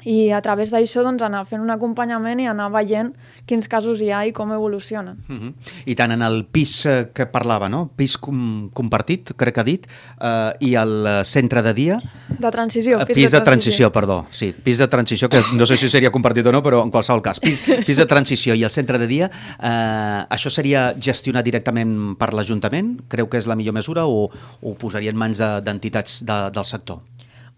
[0.04, 3.12] i a través d'això doncs, anar fent un acompanyament i anar veient
[3.46, 5.16] quins casos hi ha i com evolucionen.
[5.28, 5.38] Mhm.
[5.40, 5.52] -huh.
[5.86, 7.90] I tant en el pis eh, que parlava, no?
[7.96, 9.86] pis com compartit, crec que ha dit,
[10.20, 12.00] eh, i el eh, centre de dia...
[12.38, 12.98] De transició.
[12.98, 13.90] Pis, pis de, de transició.
[13.90, 14.26] transició, perdó.
[14.30, 17.22] Sí, pis de transició, que no sé si seria compartit o no, però en qualsevol
[17.22, 17.40] cas.
[17.40, 22.32] Pis, pis de transició i el centre de dia, eh, això seria gestionat directament per
[22.34, 23.02] l'Ajuntament?
[23.08, 26.50] Creu que és la millor mesura o, o ho posaria en mans d'entitats de, de,
[26.56, 27.02] del sector?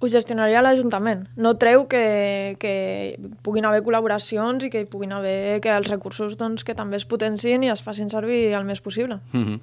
[0.00, 1.24] Ho gestionaria l'Ajuntament.
[1.36, 2.74] No treu que, que
[3.46, 7.64] puguin haver col·laboracions i que puguin haver que els recursos doncs, que també es potenciïn
[7.64, 9.20] i es facin servir el més possible.
[9.32, 9.60] Mm -hmm.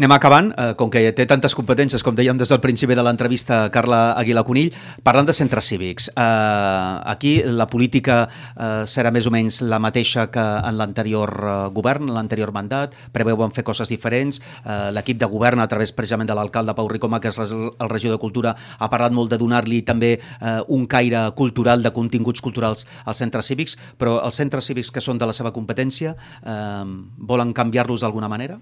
[0.00, 3.68] Anem acabant, eh, com que té tantes competències, com dèiem des del principi de l'entrevista
[3.68, 4.70] Carla Aguilar Conill,
[5.04, 6.08] parlant de centres cívics.
[6.08, 11.68] Eh, aquí la política eh, serà més o menys la mateixa que en l'anterior eh,
[11.76, 14.40] govern, en l'anterior mandat, preveuen fer coses diferents.
[14.64, 18.16] Eh, L'equip de govern, a través precisament de l'alcalde Pau Ricoma, que és el regidor
[18.16, 22.40] de Cultura, ha parlat molt de donar donar-li també eh, un caire cultural de continguts
[22.40, 26.88] culturals als centres cívics, però els centres cívics que són de la seva competència eh,
[27.18, 28.56] volen canviar-los d'alguna manera?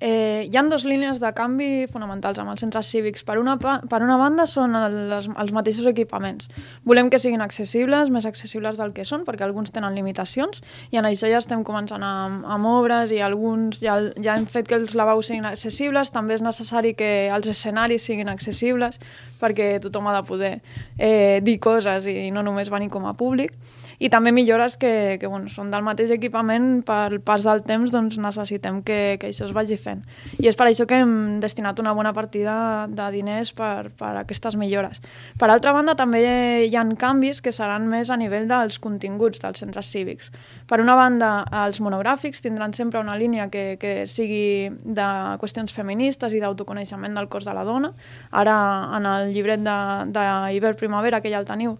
[0.00, 3.24] Eh, hi han dues línies de canvi fonamentals amb els centres cívics.
[3.26, 6.46] Per una, per una banda són els, els mateixos equipaments.
[6.86, 10.62] Volem que siguin accessibles, més accessibles del que són, perquè alguns tenen limitacions,
[10.94, 14.70] i en això ja estem començant amb, amb obres i alguns ja, ja hem fet
[14.70, 16.14] que els lavabos siguin accessibles.
[16.14, 19.00] També és necessari que els escenaris siguin accessibles
[19.42, 20.54] perquè tothom ha de poder
[20.96, 23.54] eh, dir coses i no només venir com a públic.
[23.98, 28.18] I també millores que, que bueno, són del mateix equipament, pel pas del temps doncs
[28.22, 30.04] necessitem que, que això es vagi fent.
[30.38, 34.54] I és per això que hem destinat una bona partida de diners per, per aquestes
[34.60, 35.02] millores.
[35.38, 36.22] Per altra banda, també
[36.66, 40.30] hi ha canvis que seran més a nivell dels continguts dels centres cívics.
[40.68, 41.32] Per una banda,
[41.64, 45.08] els monogràfics tindran sempre una línia que, que sigui de
[45.42, 47.90] qüestions feministes i d'autoconeixement del cos de la dona.
[48.30, 48.54] Ara,
[48.98, 51.78] en el llibret d'hivern-primavera, que ja el teniu,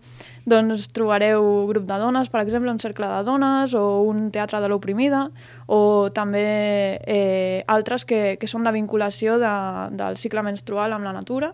[0.49, 4.71] doncs trobareu grup de dones, per exemple, un cercle de dones o un teatre de
[4.71, 5.27] l'oprimida
[5.67, 6.47] o també
[7.05, 9.55] eh, altres que, que són de vinculació de,
[9.99, 11.53] del cicle menstrual amb la natura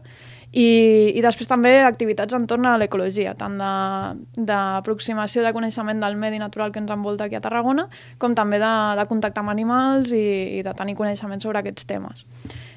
[0.54, 6.38] i, i després també activitats entorn a l'ecologia, tant d'aproximació de, de coneixement del medi
[6.38, 7.88] natural que ens envolta aquí a Tarragona,
[8.22, 12.22] com també de, de contactar amb animals i, i de tenir coneixement sobre aquests temes.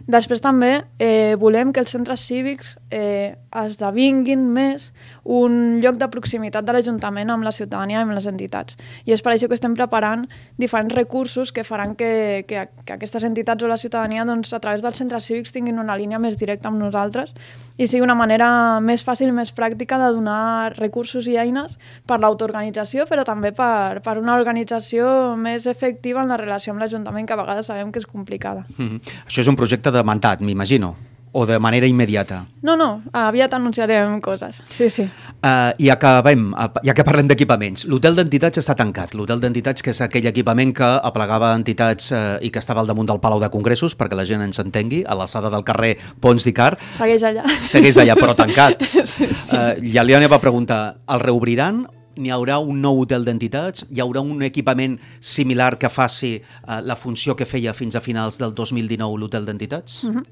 [0.07, 0.71] Després també
[1.03, 4.89] eh, volem que els centres cívics eh, esdevinguin més
[5.27, 8.77] un lloc de proximitat de l'Ajuntament amb la ciutadania i amb les entitats.
[9.05, 10.23] I és per això que estem preparant
[10.57, 14.81] diferents recursos que faran que, que, que aquestes entitats o la ciutadania doncs, a través
[14.85, 17.33] dels centres cívics tinguin una línia més directa amb nosaltres
[17.77, 21.75] i sigui una manera més fàcil i més pràctica de donar recursos i eines
[22.07, 27.27] per l'autoorganització, però també per, per una organització més efectiva en la relació amb l'Ajuntament,
[27.27, 28.65] que a vegades sabem que és complicada.
[28.77, 29.13] Mm -hmm.
[29.27, 30.95] Això és un projecte de mandat, m'imagino
[31.37, 32.47] o de manera immediata?
[32.65, 35.05] No, no, aviat anunciarem coses, sí, sí.
[35.37, 36.49] Uh, I acabem,
[36.81, 39.13] ja que parlem d'equipaments, l'hotel d'entitats està tancat.
[39.13, 43.11] L'hotel d'entitats, que és aquell equipament que aplegava entitats uh, i que estava al damunt
[43.11, 46.71] del Palau de Congressos, perquè la gent ens entengui, a l'alçada del carrer Pons d'Icar.
[46.97, 47.45] Segueix allà.
[47.61, 48.81] Segueix allà, però tancat.
[48.81, 49.29] sí, sí.
[49.53, 51.85] Uh, I Aliana va preguntar, el reobriran
[52.17, 53.85] n'hi haurà un nou hotel d'entitats?
[53.93, 58.39] Hi haurà un equipament similar que faci uh, la funció que feia fins a finals
[58.41, 60.03] del 2019 l'hotel d'entitats?
[60.03, 60.23] Uh mhm.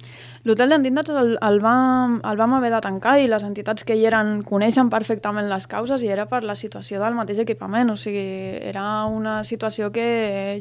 [0.46, 4.04] L'hotel d'entitats el, el, vam, el vam haver de tancar i les entitats que hi
[4.06, 7.90] eren coneixen perfectament les causes i era per la situació del mateix equipament.
[7.90, 8.22] O sigui,
[8.62, 10.06] era una situació que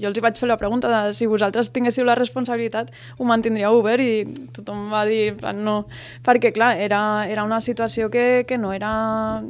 [0.00, 3.76] jo els hi vaig fer la pregunta de si vosaltres tinguéssiu la responsabilitat ho mantindríeu
[3.82, 5.82] obert i tothom va dir no,
[6.24, 9.42] perquè clar, era, era una situació que, que no era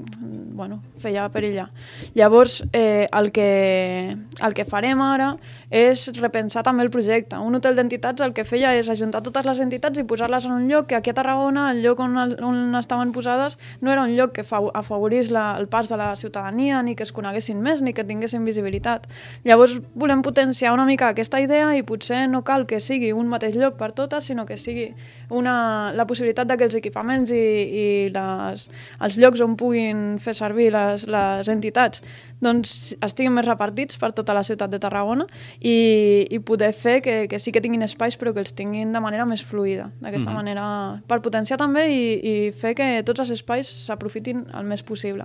[0.54, 1.68] bueno, feia perillar.
[2.14, 5.36] Llavors, eh, el, que, el que farem ara
[5.70, 7.38] és repensar també el projecte.
[7.38, 10.68] Un hotel d'entitats el que feia és ajuntar totes les entitats i posar-les en un
[10.68, 14.32] lloc que aquí a Tarragona, el lloc on, on estaven posades, no era un lloc
[14.36, 18.04] que afavorís la, el pas de la ciutadania, ni que es coneguessin més, ni que
[18.04, 19.08] tinguessin visibilitat.
[19.44, 23.56] Llavors, volem potenciar una mica aquesta idea i potser no cal que sigui un mateix
[23.56, 24.92] lloc per totes, sinó que sigui
[25.30, 28.68] una, la possibilitat que els equipaments i, i les,
[29.00, 32.02] els llocs on puguin fer servir les, les entitats
[32.44, 35.26] doncs, estiguin més repartits per tota la ciutat de Tarragona
[35.64, 39.00] i, i poder fer que, que sí que tinguin espais però que els tinguin de
[39.00, 40.36] manera més fluida, d'aquesta mm -hmm.
[40.36, 45.24] manera per potenciar també i, i fer que tots els espais s'aprofitin el més possible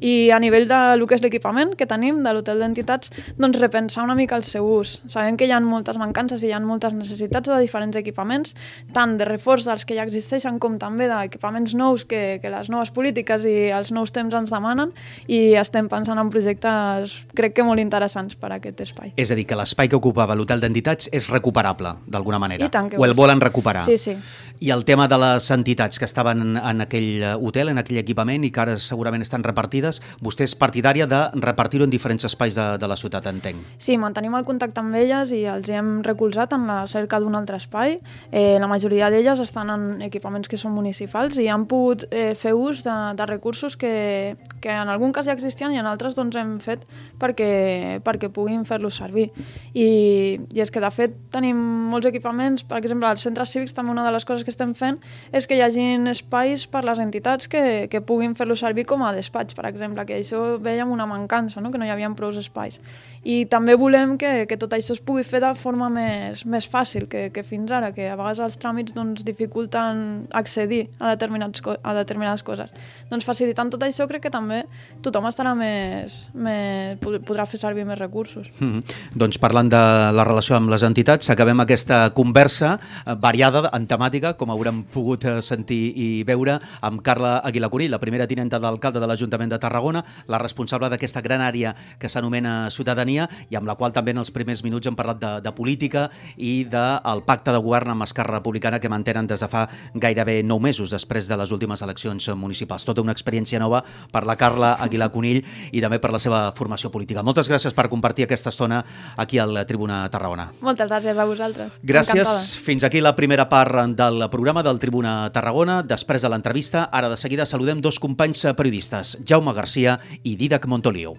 [0.00, 4.04] i a nivell de lo que és l'equipament que tenim de l'hotel d'entitats, doncs repensar
[4.04, 4.98] una mica el seu ús.
[5.08, 8.54] Sabem que hi ha moltes mancances i hi ha moltes necessitats de diferents equipaments,
[8.96, 12.92] tant de reforç dels que ja existeixen com també d'equipaments nous que, que les noves
[12.96, 14.94] polítiques i els nous temps ens demanen
[15.28, 19.12] i estem pensant en projectes crec que molt interessants per a aquest espai.
[19.20, 22.66] És a dir, que l'espai que ocupava l'hotel d'entitats és recuperable d'alguna manera?
[22.66, 23.84] I tant que o el volen recuperar?
[23.84, 24.16] Sí, sí.
[24.60, 28.52] I el tema de les entitats que estaven en aquell hotel, en aquell equipament i
[28.52, 32.78] que ara segurament estan repartides vegades vostè és partidària de repartir-ho en diferents espais de,
[32.78, 33.58] de la ciutat, entenc.
[33.78, 37.56] Sí, mantenim el contacte amb elles i els hem recolzat en la cerca d'un altre
[37.56, 37.98] espai.
[38.30, 42.54] Eh, la majoria d'elles estan en equipaments que són municipals i han pogut eh, fer
[42.54, 46.36] ús de, de recursos que, que en algun cas ja existien i en altres doncs,
[46.36, 46.86] hem fet
[47.20, 49.30] perquè, perquè puguin fer-los servir.
[49.74, 51.58] I, I és que, de fet, tenim
[51.90, 55.00] molts equipaments, per exemple, als centres cívics també una de les coses que estem fent
[55.32, 59.12] és que hi hagin espais per les entitats que, que puguin fer-los servir com a
[59.16, 61.72] despatx, per exemple exemple, que això veiem una mancança, no?
[61.72, 62.80] que no hi havia prou espais.
[63.20, 67.04] I també volem que, que tot això es pugui fer de forma més, més fàcil
[67.10, 71.94] que, que fins ara, que a vegades els tràmits doncs, dificulten accedir a, determinats, a
[71.98, 72.72] determinades coses.
[73.10, 74.62] Doncs facilitant tot això crec que també
[75.04, 78.48] tothom estarà més, més podrà fer servir més recursos.
[78.58, 78.96] Mm -hmm.
[79.14, 79.82] Doncs parlant de
[80.16, 85.24] la relació amb les entitats, acabem aquesta conversa eh, variada en temàtica, com haurem pogut
[85.24, 89.58] eh, sentir i veure, amb Carla Aguilar Conill, la primera tinenta d'alcalde de l'Ajuntament de
[89.58, 94.20] Tarragona, la responsable d'aquesta gran àrea que s'anomena Ciutadania i amb la qual també en
[94.22, 98.38] els primers minuts hem parlat de, de política i del pacte de govern amb Esquerra
[98.38, 102.84] Republicana que mantenen des de fa gairebé nou mesos després de les últimes eleccions municipals.
[102.86, 105.42] Tota una experiència nova per la Carla Aguilar Conill
[105.72, 107.24] i també per la seva formació política.
[107.26, 108.82] Moltes gràcies per compartir aquesta estona
[109.16, 110.50] aquí al Tribuna Tarragona.
[110.60, 111.80] Moltes gràcies a vosaltres.
[111.82, 112.24] Gràcies.
[112.24, 112.64] Encantada.
[112.66, 115.80] Fins aquí la primera part del programa del Tribuna Tarragona.
[115.82, 121.16] Després de l'entrevista, ara de seguida saludem dos companys periodistes, Jaume Garcia i Didac Montoliu.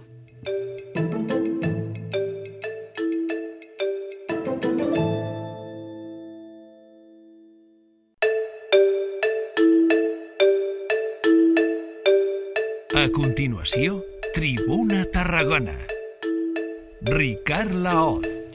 [13.02, 13.96] A continuació,
[14.36, 15.74] Tribuna Tarragona.
[17.02, 18.51] Ricard Laoz.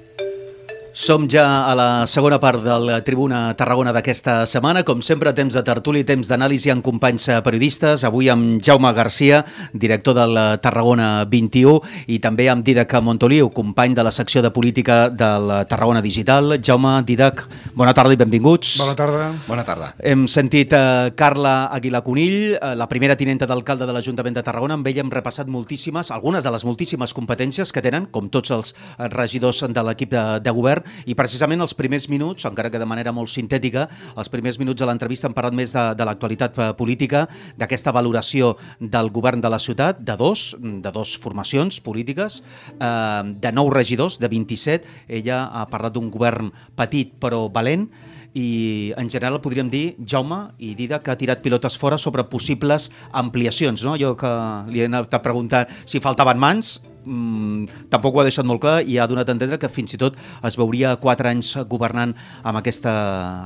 [0.96, 4.80] Som ja a la segona part del Tribuna Tarragona d'aquesta setmana.
[4.80, 8.00] Com sempre, temps de tertuli, temps d'anàlisi en companys periodistes.
[8.08, 9.42] Avui amb Jaume Garcia,
[9.76, 10.32] director del
[10.64, 11.74] Tarragona 21,
[12.08, 16.56] i també amb Didac Montoliu, company de la secció de política del Tarragona Digital.
[16.64, 17.44] Jaume, Didac,
[17.76, 18.78] bona tarda i benvinguts.
[18.80, 19.28] Bona tarda.
[19.44, 19.90] Bona tarda.
[20.00, 24.80] Hem sentit uh, Carla Aguilar Conill, uh, la primera tinenta d'alcalde de l'Ajuntament de Tarragona.
[24.80, 28.74] Amb ella hem repassat moltíssimes, algunes de les moltíssimes competències que tenen, com tots els
[29.12, 33.12] regidors de l'equip de, de govern, i precisament els primers minuts, encara que de manera
[33.12, 37.26] molt sintètica, els primers minuts de l'entrevista han parlat més de, de l'actualitat eh, política,
[37.58, 42.42] d'aquesta valoració del govern de la ciutat, de dos, de dos formacions polítiques,
[42.76, 44.98] eh, de nou regidors, de 27.
[45.20, 47.88] Ella ha parlat d'un govern petit però valent,
[48.36, 52.90] i en general podríem dir, Jaume i Dida, que ha tirat pilotes fora sobre possibles
[53.16, 53.80] ampliacions.
[53.86, 53.96] No?
[53.96, 54.32] Jo que
[54.68, 58.80] li he anat a preguntar si faltaven mans, mm, tampoc ho ha deixat molt clar
[58.82, 62.60] i ha donat a entendre que fins i tot es veuria quatre anys governant amb
[62.60, 62.92] aquesta,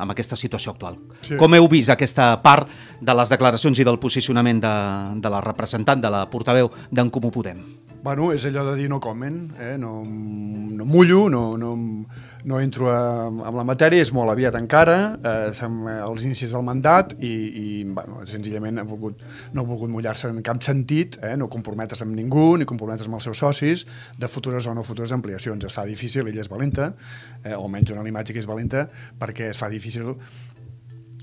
[0.01, 0.99] amb aquesta situació actual.
[1.27, 1.37] Sí.
[1.41, 2.71] Com heu vist aquesta part
[3.01, 4.75] de les declaracions i del posicionament de,
[5.21, 7.63] de la representant, de la portaveu d'en Comú Podem?
[8.01, 9.75] Bueno, és allò de dir no comen, eh?
[9.79, 11.75] no, no mullo, no, no,
[12.45, 17.15] no entro amb la matèria, és molt aviat encara, eh, som als inicis del mandat
[17.19, 19.25] i, i bueno, senzillament ha volgut,
[19.55, 21.35] no ha volgut mullar-se en cap sentit, eh?
[21.41, 23.87] no comprometes amb ningú, ni comprometes amb els seus socis,
[24.19, 25.67] de futures o no futures ampliacions.
[25.69, 26.93] Es fa difícil, ella és valenta,
[27.43, 28.87] eh, o almenys una imatge que és valenta,
[29.21, 30.15] perquè es fa difícil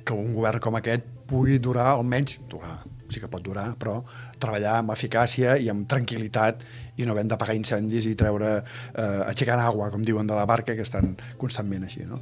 [0.07, 4.01] que un govern com aquest pugui durar, almenys durar, sí que pot durar, però
[4.39, 6.65] treballar amb eficàcia i amb tranquil·litat
[6.97, 10.75] i no havent d'apagar incendis i treure, eh, aixecant aigua, com diuen de la barca,
[10.75, 12.05] que estan constantment així.
[12.09, 12.19] No?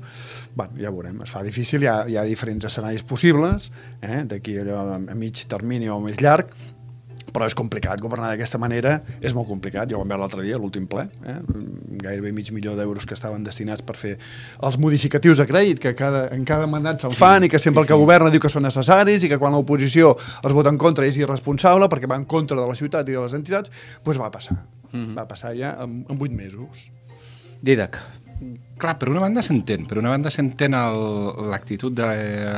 [0.55, 3.71] Bueno, ja veurem, es fa difícil, hi ha, hi ha diferents escenaris possibles,
[4.01, 4.23] eh?
[4.27, 6.51] d'aquí allò a mig termini o més llarg,
[7.35, 10.59] però és complicat governar d'aquesta manera, és molt complicat, ja ho vam veure l'altre dia,
[10.61, 11.35] l'últim ple, eh?
[11.99, 14.13] gairebé mig milió d'euros que estaven destinats per fer
[14.63, 17.83] els modificatius de crèdit, que cada, en cada mandat se'l fan sí, i que sempre
[17.83, 18.05] sí, el que sí.
[18.05, 21.91] governa diu que són necessaris i que quan l'oposició els vota en contra és irresponsable
[21.91, 23.73] perquè va en contra de la ciutat i de les entitats,
[24.05, 24.61] doncs va passar.
[24.91, 25.15] Mm -hmm.
[25.17, 26.91] Va passar ja en, en 8 mesos.
[27.61, 27.99] Didac.
[28.77, 32.05] Clar, per una banda s'entén, per una banda s'entén l'actitud de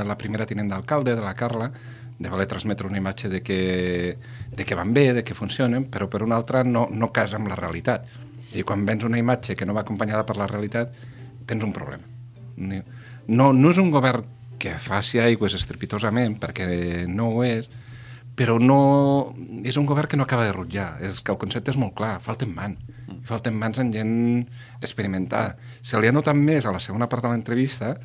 [0.04, 1.72] la primera tinent d'alcalde, de la Carla,
[2.20, 4.18] de voler transmetre una imatge de que,
[4.52, 7.50] de que van bé, de que funcionen, però per una altra no, no casa amb
[7.52, 8.08] la realitat.
[8.58, 10.94] I quan vens una imatge que no va acompanyada per la realitat,
[11.46, 12.04] tens un problema.
[12.58, 14.26] No, no és un govern
[14.58, 17.70] que faci aigües estrepitosament, perquè no ho és,
[18.38, 19.34] però no,
[19.66, 20.96] és un govern que no acaba de rutllar.
[21.06, 22.82] És que el concepte és molt clar, falten mans.
[23.28, 24.14] Falten mans en gent
[24.82, 25.56] experimentada.
[25.86, 27.96] Se li ha notat més a la segona part de l'entrevista,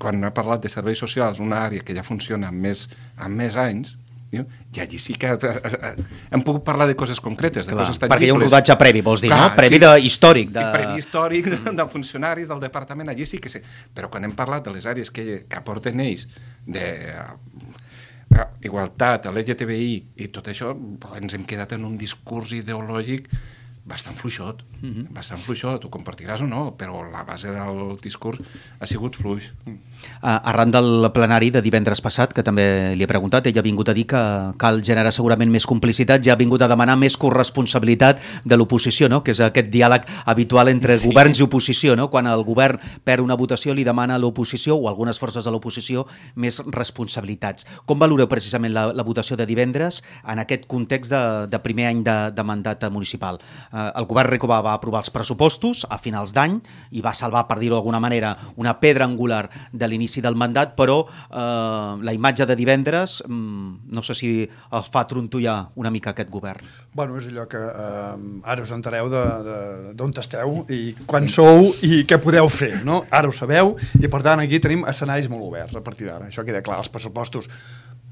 [0.00, 3.56] quan ha parlat de serveis socials, una àrea que ja funciona amb més, amb més
[3.60, 3.96] anys,
[4.32, 5.92] i allí sí que eh, eh,
[6.34, 8.12] hem pogut parlar de coses concretes, de Clar, coses tangibles.
[8.12, 9.56] Perquè hi ha un rodatge previ, vols dir, Clar, no?
[9.56, 10.52] Previ sí, de, històric.
[10.52, 10.64] De...
[10.74, 13.62] Previ històric de, de funcionaris del departament, allí sí que sí.
[13.96, 16.26] Però quan hem parlat de les àrees que, que aporten ells,
[16.66, 19.92] de uh, igualtat, a l'LGTBI
[20.26, 20.74] i tot això,
[21.16, 23.30] ens hem quedat en un discurs ideològic
[23.86, 25.14] bastant fluixot, mm -hmm.
[25.14, 28.38] bastant fluixot, ho compartiràs o no, però la base del discurs
[28.80, 29.52] ha sigut fluix.
[29.64, 29.78] Mm.
[30.22, 33.94] Arran del plenari de divendres passat, que també li he preguntat, ella ha vingut a
[33.94, 38.56] dir que cal generar segurament més complicitat, ja ha vingut a demanar més corresponsabilitat de
[38.56, 39.22] l'oposició, no?
[39.22, 41.08] que és aquest diàleg habitual entre sí.
[41.08, 42.10] governs i oposició, no?
[42.10, 46.06] quan el govern perd una votació li demana a l'oposició o algunes forces de l'oposició
[46.34, 47.66] més responsabilitats.
[47.86, 52.02] Com valoreu precisament la, la votació de divendres en aquest context de, de primer any
[52.04, 53.40] de, de mandat municipal?
[53.72, 56.58] eh, el govern Rico va, va aprovar els pressupostos a finals d'any
[56.96, 61.02] i va salvar, per dir-ho d'alguna manera, una pedra angular de l'inici del mandat, però
[61.06, 61.40] eh,
[62.02, 66.64] la imatge de divendres mm, no sé si els fa trontollar una mica aquest govern.
[66.96, 68.12] Bueno, és allò que eh,
[68.44, 73.02] ara us entereu d'on esteu i quan sou i què podeu fer, no?
[73.10, 76.30] Ara ho sabeu i per tant aquí tenim escenaris molt oberts a partir d'ara.
[76.30, 77.50] Això queda clar, els pressupostos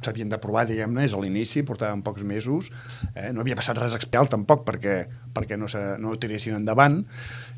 [0.04, 2.70] s'havien d'aprovar, diguem-ne, és a l'inici, portàvem pocs mesos,
[3.14, 3.30] eh?
[3.34, 4.98] no havia passat res especial tampoc perquè,
[5.34, 7.00] perquè no, se, no ho tiressin endavant,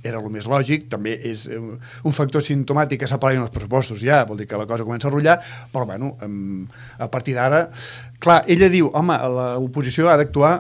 [0.07, 4.23] era el més lògic, també és eh, un factor sintomàtic que s'aprovin els pressupostos ja,
[4.29, 5.37] vol dir que la cosa comença a rotllar,
[5.73, 6.15] però bueno,
[6.99, 7.67] a partir d'ara,
[8.23, 10.55] clar, ella diu, home, l'oposició ha d'actuar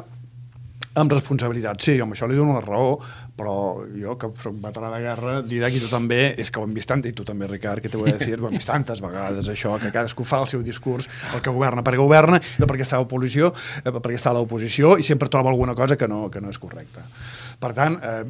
[0.96, 1.82] amb responsabilitat.
[1.84, 2.96] Sí, amb això li dono la raó,
[3.36, 6.72] però jo, que soc veterà de guerra, diré que tu també, és que ho hem
[6.76, 9.50] vist tant, i tu també, Ricard, que t'ho vull dir, ho hem vist tantes vegades,
[9.52, 12.96] això, que cadascú fa el seu discurs, el que governa perquè governa, i perquè està
[12.96, 16.40] a l'oposició, eh, perquè està a l'oposició, i sempre troba alguna cosa que no, que
[16.40, 17.04] no és correcta.
[17.60, 18.24] Per tant, eh,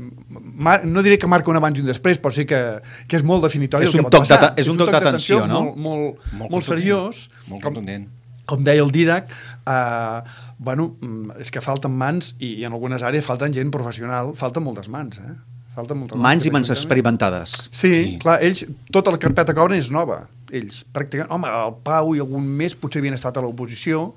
[0.90, 2.61] no diré que marca un abans i un després, però sí que,
[3.07, 4.52] que és molt definitori és el un que pot passar.
[4.57, 5.69] És, és un toc d'atenció, no?
[5.71, 7.29] Molt, molt, molt, molt seriós.
[7.46, 8.11] Molt contundent.
[8.46, 9.33] com deia el Didac,
[9.67, 14.33] eh, bueno, mm, és que falten mans i, i en algunes àrees falten gent professional,
[14.37, 15.35] falten moltes mans, eh?
[15.77, 17.69] Falten moltes Mans i mans experimentades.
[17.71, 18.19] Sí, Sí.
[18.23, 22.19] clar, ells, tota la carpeta que obren és nova, ells, pràcticament, home, el Pau i
[22.25, 24.15] algun més potser havien estat a l'oposició,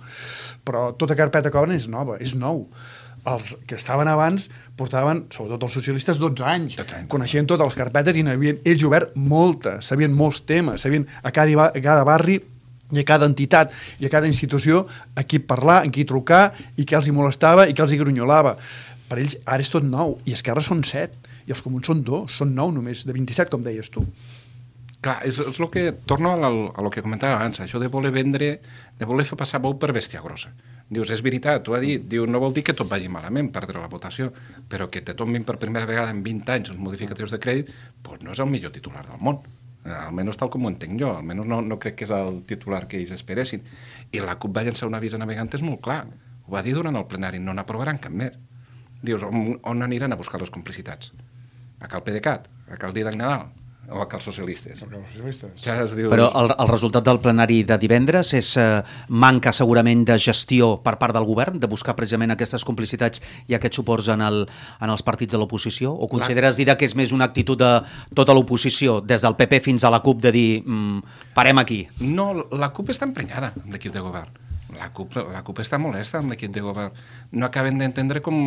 [0.63, 2.65] però tota carpeta que obren és nova, és nou.
[3.27, 4.47] Els que estaven abans
[4.79, 7.09] portaven, sobretot els socialistes, 12 anys, 12 anys.
[7.11, 11.65] coneixien totes les carpetes i n'havien ells obert moltes, sabien molts temes, sabien a cada,
[11.75, 12.39] a cada barri
[12.91, 14.85] i a cada entitat i a cada institució
[15.15, 18.01] a qui parlar, a qui trucar i què els hi molestava i què els hi
[18.01, 18.55] grunyolava.
[19.09, 22.35] Per ells ara és tot nou i Esquerra són 7 i els comuns són 2,
[22.41, 24.05] són 9 només, de 27 com deies tu.
[24.99, 25.85] Clar, és, és el que...
[26.05, 28.49] Torno a, a lo que comentava abans, això de voler vendre,
[28.99, 30.51] de voler fer passar bou per bèstia grossa.
[30.89, 33.79] Dius, és veritat, tu ha dit, diu, no vol dir que tot vagi malament, perdre
[33.79, 34.27] la votació,
[34.69, 37.71] però que te tombin per primera vegada en 20 anys uns modificatius de crèdit,
[38.03, 39.39] doncs no és el millor titular del món.
[39.85, 42.83] Eh, Almenys tal com ho entenc jo, almenys no, no crec que és el titular
[42.87, 43.63] que ells esperessin.
[44.11, 46.01] I la CUP va llançar un avís a navegantes molt clar.
[46.47, 48.35] Ho va dir durant el plenari, no n'aprovaran cap més.
[49.05, 51.13] Dius, on, on aniran a buscar les complicitats?
[51.79, 52.49] A cal PDeCAT?
[52.73, 53.47] A cal Didac Nadal?
[53.89, 54.83] O a cal socialistes?
[55.63, 56.09] Ja es diu...
[56.11, 60.97] Però el, el resultat del plenari de divendres és eh, manca segurament de gestió per
[61.01, 64.43] part del govern, de buscar precisament aquestes complicitats i aquests suports en, el,
[64.79, 65.93] en els partits de l'oposició?
[65.93, 67.71] O consideres, Dida, que és més una actitud de
[68.17, 71.81] tota l'oposició, des del PP fins a la CUP, de dir mm, parem aquí?
[72.05, 74.48] No, la CUP està emprenyada amb l'equip de govern.
[74.79, 76.95] La CUP, la CUP està molesta amb l'equip de govern.
[77.35, 78.37] No acaben d'entendre com,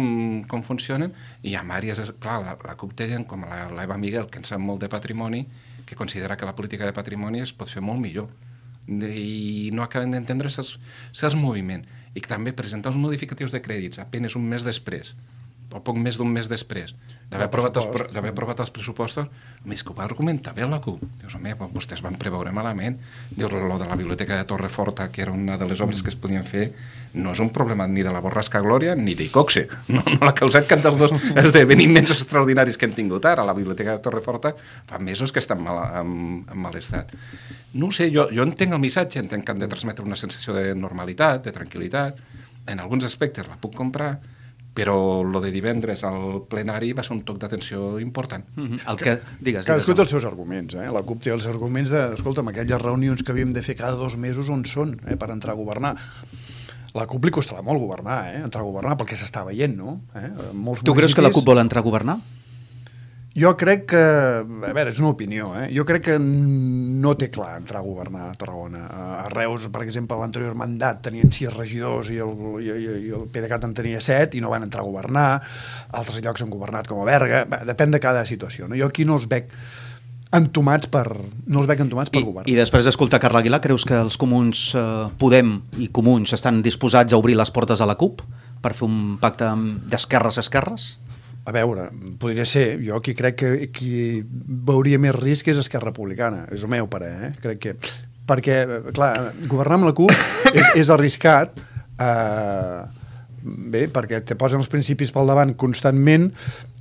[0.49, 1.13] com funcionen
[1.45, 2.01] i amb àrees...
[2.23, 3.45] Clar, la, la CUP té gent com
[3.77, 5.45] l'Eva Miguel, que en sap molt de patrimoni,
[5.87, 8.31] que considera que la política de patrimoni es pot fer molt millor.
[8.89, 12.01] I no acaben d'entendre certs moviments.
[12.17, 15.15] I que també presentar uns modificatius de crèdits apenes un mes després,
[15.73, 16.93] o poc més d'un mes després,
[17.33, 19.29] d'haver aprovat, els, aprovat els pressupostos,
[19.69, 21.01] més que ho va argumentar bé la CUP.
[21.23, 22.99] Dius, home, vostès van preveure malament.
[23.33, 26.19] Dius, lo de la biblioteca de Torreforta, que era una de les obres que es
[26.19, 26.67] podien fer,
[27.15, 29.67] no és un problema ni de la Borrasca Glòria ni d'Icoxe.
[29.93, 31.13] No, no l'ha causat cap dels dos
[31.43, 33.45] esdeveniments extraordinaris que hem tingut ara.
[33.45, 34.55] La biblioteca de Torreforta
[34.89, 36.15] fa mesos que està en mal, en,
[36.49, 37.13] en mal estat.
[37.77, 40.73] No sé, jo, jo entenc el missatge, entenc que han de transmetre una sensació de
[40.77, 42.21] normalitat, de tranquil·litat.
[42.73, 44.15] En alguns aspectes la puc comprar,
[44.73, 48.45] però lo de divendres al plenari va ser un toc d'atenció important.
[48.57, 48.91] Mm -hmm.
[48.91, 49.19] El que...
[49.41, 50.89] Digues, Cadascú té els seus arguments, eh?
[50.91, 54.17] La CUP té els arguments de, escolta'm, aquelles reunions que havíem de fer cada dos
[54.17, 55.17] mesos on són, eh?
[55.17, 55.97] per entrar a governar.
[56.95, 58.43] La CUP li costarà molt governar, eh?
[58.45, 60.01] Entrar a governar, pel que s'està veient, no?
[60.15, 60.31] Eh?
[60.53, 62.19] Molts Tu creus que la CUP vol entrar a governar?
[63.33, 64.01] Jo crec que...
[64.43, 65.69] A veure, és una opinió, eh?
[65.73, 68.83] Jo crec que no té clar entrar a governar a Tarragona.
[69.23, 73.25] A Reus, per exemple, l'anterior mandat tenien sis regidors i el, i, i, i el
[73.33, 75.29] PDeCAT en tenia set i no van entrar a governar.
[75.97, 77.47] Altres llocs han governat com a Berga.
[77.49, 78.69] Bé, depèn de cada situació.
[78.69, 78.77] No?
[78.77, 79.49] Jo aquí no els veig
[80.37, 82.53] entomats per, no els veig entomats per I, governar.
[82.53, 84.85] I després d'escoltar Carla Aguilar, creus que els comuns eh,
[85.21, 88.21] Podem i comuns estan disposats a obrir les portes a la CUP
[88.63, 89.49] per fer un pacte
[89.93, 90.93] d'esquerres a esquerres?
[91.43, 91.89] A veure,
[92.23, 92.77] podria ser.
[92.87, 96.47] Jo qui crec que qui veuria més risc és Esquerra Republicana.
[96.55, 97.31] És el meu parer, eh?
[97.43, 97.77] Crec que...
[98.23, 100.13] Perquè, eh, clar, governar amb la CUP
[100.53, 101.59] és, és arriscat,
[101.99, 102.83] eh,
[103.43, 106.29] bé, perquè te posen els principis pel davant constantment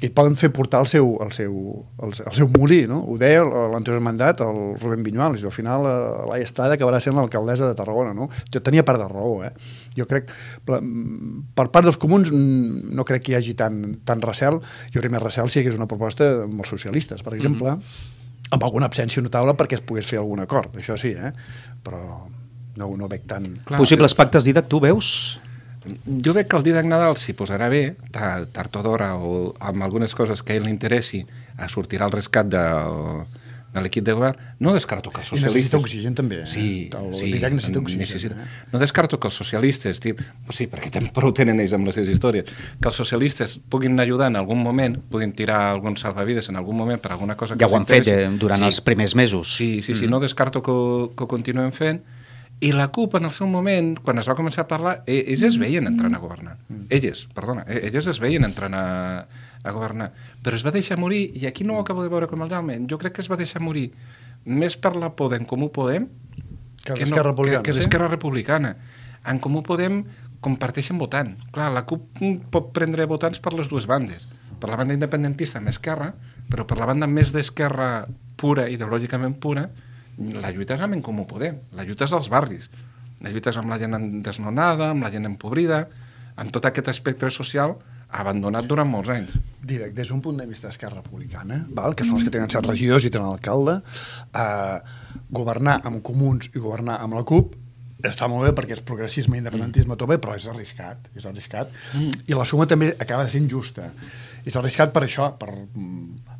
[0.01, 1.55] i et poden fer portar el seu, el seu,
[2.03, 3.01] el, el seu molí, no?
[3.09, 5.97] Ho deia l'anterior mandat, el Rubén Vinyual, i al final eh,
[6.31, 8.29] Laia Estrada acabarà sent l'alcaldessa de Tarragona, no?
[8.53, 9.51] Jo tenia part de raó, eh?
[9.97, 10.33] Jo crec,
[10.65, 15.25] per part dels comuns no crec que hi hagi tant, tant recel, hi hauria més
[15.25, 18.51] recel si hi hagués una proposta amb els socialistes, per exemple, mm -hmm.
[18.57, 21.33] amb alguna absència notable perquè es pogués fer algun acord, això sí, eh?
[21.83, 22.01] Però
[22.77, 23.47] no, no veig tant...
[23.65, 25.39] Clar, Possibles pactes, Didac, tu veus?
[26.25, 29.81] Jo veig que el Didac Nadal s'hi posarà bé, ta- tard o d'hora, o amb
[29.83, 31.23] algunes coses que a ell li interessi,
[31.57, 32.61] a sortirà al rescat de,
[33.73, 34.37] de l'equip de govern.
[34.59, 35.55] No descarto que els I socialistes...
[35.57, 36.45] necessita oxigen també, eh?
[36.51, 37.31] Sí, El sí.
[37.33, 38.35] Didac necessita oxigen, necessita.
[38.37, 38.67] eh?
[38.73, 41.97] No descarto que els socialistes, tip, pues sí, perquè també prou tenen ells amb les
[41.97, 42.45] seves històries,
[42.77, 47.01] que els socialistes puguin ajudar en algun moment, puguin tirar alguns salvavides en algun moment
[47.01, 49.55] per alguna cosa que Ja ho han fet eh, durant els primers mesos.
[49.57, 52.03] Sí, sí, sí, no descarto que ho, que ho continuem fent.
[52.61, 55.41] I la CUP, en el seu moment, quan es va començar a parlar, e- ells
[55.47, 56.57] es veien entrant a governar.
[56.93, 58.83] Elles, perdona, e- elles es veien entrant a,
[59.63, 60.11] a governar.
[60.45, 62.77] Però es va deixar morir, i aquí no ho acabo de veure com el Jaume,
[62.89, 63.87] jo crec que es va deixar morir
[64.45, 66.07] més per la por d'en Comú Podem
[66.83, 67.79] Que d'Esquerra Republicana, que, que sí?
[67.81, 68.75] d'Esquerra Republicana.
[69.25, 70.03] En Comú Podem
[70.41, 71.35] comparteixen votant.
[71.53, 72.21] Clar, la CUP
[72.53, 74.27] pot prendre votants per les dues bandes.
[74.61, 76.11] Per la banda independentista amb Esquerra,
[76.49, 78.05] però per la banda més d'Esquerra
[78.37, 79.67] pura, ideològicament pura,
[80.17, 81.59] la lluita és amb en Comú Podem.
[81.77, 82.67] La lluita és als barris.
[83.21, 85.85] La lluita és amb la gent desnonada, amb la gent empobrida,
[86.35, 87.77] amb tot aquest espectre social
[88.11, 89.37] abandonat durant molts anys.
[89.63, 91.95] Direct, des d'un punt de vista d'Esquerra Republicana, val?
[91.95, 93.77] que són els que tenen set regidors i tenen alcalde,
[94.35, 94.77] eh,
[95.31, 97.55] governar amb comuns i governar amb la CUP
[98.09, 101.71] està molt bé perquè és progressisme i independentisme tot bé, però és arriscat, és arriscat.
[101.93, 102.23] Mm.
[102.31, 103.91] I la suma també acaba de ser injusta.
[104.45, 105.51] És arriscat per això, per,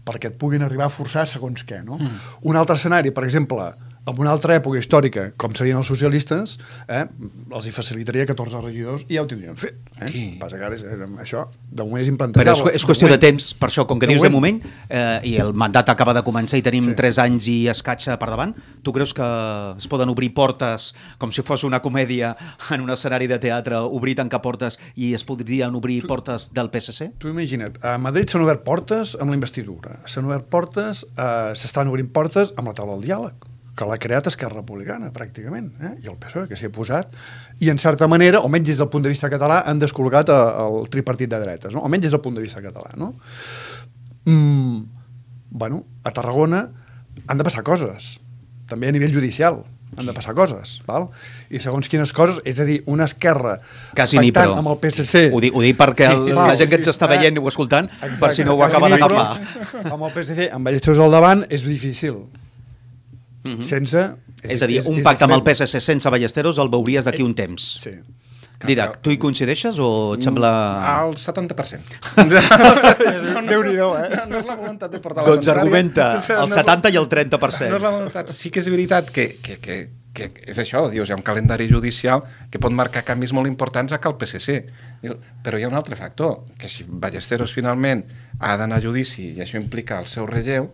[0.08, 2.00] perquè et puguin arribar a forçar segons què, no?
[2.02, 2.22] Mm.
[2.50, 3.70] Un altre escenari, per exemple,
[4.08, 6.56] en una altra època històrica, com serien els socialistes,
[6.90, 7.04] eh,
[7.54, 9.78] els hi facilitaria 14 regidors i ja ho tindrien fet.
[10.00, 10.08] Eh?
[10.10, 10.24] Sí.
[10.42, 12.42] Passa que ara és, és, això de moment és implantable.
[12.42, 14.58] Però és, és qüestió de, de temps, per això, com que de dius moment.
[14.58, 16.96] de moment, eh, i el mandat acaba de començar i tenim sí.
[16.98, 19.28] 3 anys i escatxa per davant, tu creus que
[19.78, 20.92] es poden obrir portes,
[21.22, 22.34] com si fos una comèdia
[22.74, 26.74] en un escenari de teatre, obrir tancar portes i es podrien obrir tu, portes del
[26.74, 27.12] PSC?
[27.22, 31.94] Tu imagina't, a Madrid s'han obert portes amb la investidura, s'han obert portes, eh, s'estan
[31.94, 35.94] obrint portes amb la taula del diàleg que l'ha creat Esquerra Republicana, pràcticament, eh?
[36.04, 37.16] i el PSOE, que s'hi ha posat,
[37.64, 41.32] i en certa manera, almenys des del punt de vista català, han descol·locat el tripartit
[41.32, 41.86] de dretes, no?
[41.88, 42.92] almenys des del punt de vista català.
[43.00, 43.14] No?
[44.26, 44.82] Mm,
[45.52, 46.66] bueno, a Tarragona
[47.28, 48.18] han de passar coses,
[48.68, 49.64] també a nivell judicial,
[49.98, 51.10] han de passar coses, val?
[51.52, 53.58] i segons quines coses, és a dir, una esquerra
[53.96, 54.58] Quasi ni, però.
[54.60, 55.26] amb el PSC...
[55.32, 57.40] Ho dic, ho dic perquè sí, el, sí, la gent que ens sí, està veient
[57.40, 59.26] i ho escoltant, exacte, per si no ho acaba d'agafar.
[59.84, 62.24] Amb el PSC, amb Ballesteros al davant, és difícil
[63.44, 63.62] Uh mhm.
[63.62, 63.66] -huh.
[63.66, 64.12] Sense...
[64.44, 67.06] És, és a dir, és, un és pacte amb el PSC sense Ballesteros el veuries
[67.06, 67.78] d'aquí un temps.
[67.82, 67.92] Sí.
[68.66, 70.50] Didac, tu hi coincideixes o et sembla...
[70.86, 71.98] Al 70%.
[73.50, 74.22] Déu-n'hi-do, eh?
[74.30, 76.12] No és la voluntat de portar la Doncs argumenta
[76.44, 77.72] el 70 i el 30%.
[77.72, 78.30] No és la voluntat.
[78.38, 79.80] Sí que és veritat que, que, que,
[80.14, 82.24] que és això, dius, hi ha un calendari judicial
[82.54, 84.62] que pot marcar canvis molt importants a que el PSC.
[85.42, 88.06] Però hi ha un altre factor, que si Ballesteros finalment
[88.40, 90.70] ha d'anar a judici i això implica el seu relleu,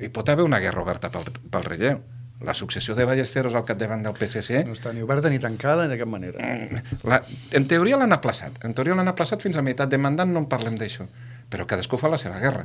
[0.00, 2.00] hi pot haver una guerra oberta pel, pel relleu.
[2.40, 4.62] La successió de Ballesteros al capdavant del PSC...
[4.64, 6.40] No està ni oberta ni tancada de cap manera.
[6.40, 7.18] Mm, la,
[7.58, 8.56] en teoria l'han aplaçat.
[8.64, 11.04] En teoria l'han aplaçat fins a meitat de mandat, no en parlem d'això.
[11.52, 12.64] Però cadascú fa la seva guerra.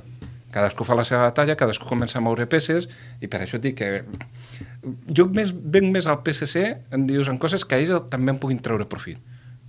[0.55, 2.87] Cadascú fa la seva batalla, cadascú comença a moure peces,
[3.19, 3.89] i per això et dic que
[5.11, 6.63] jo més, venc més al PSC
[6.95, 9.19] en dius en coses que ells també en puguin treure profit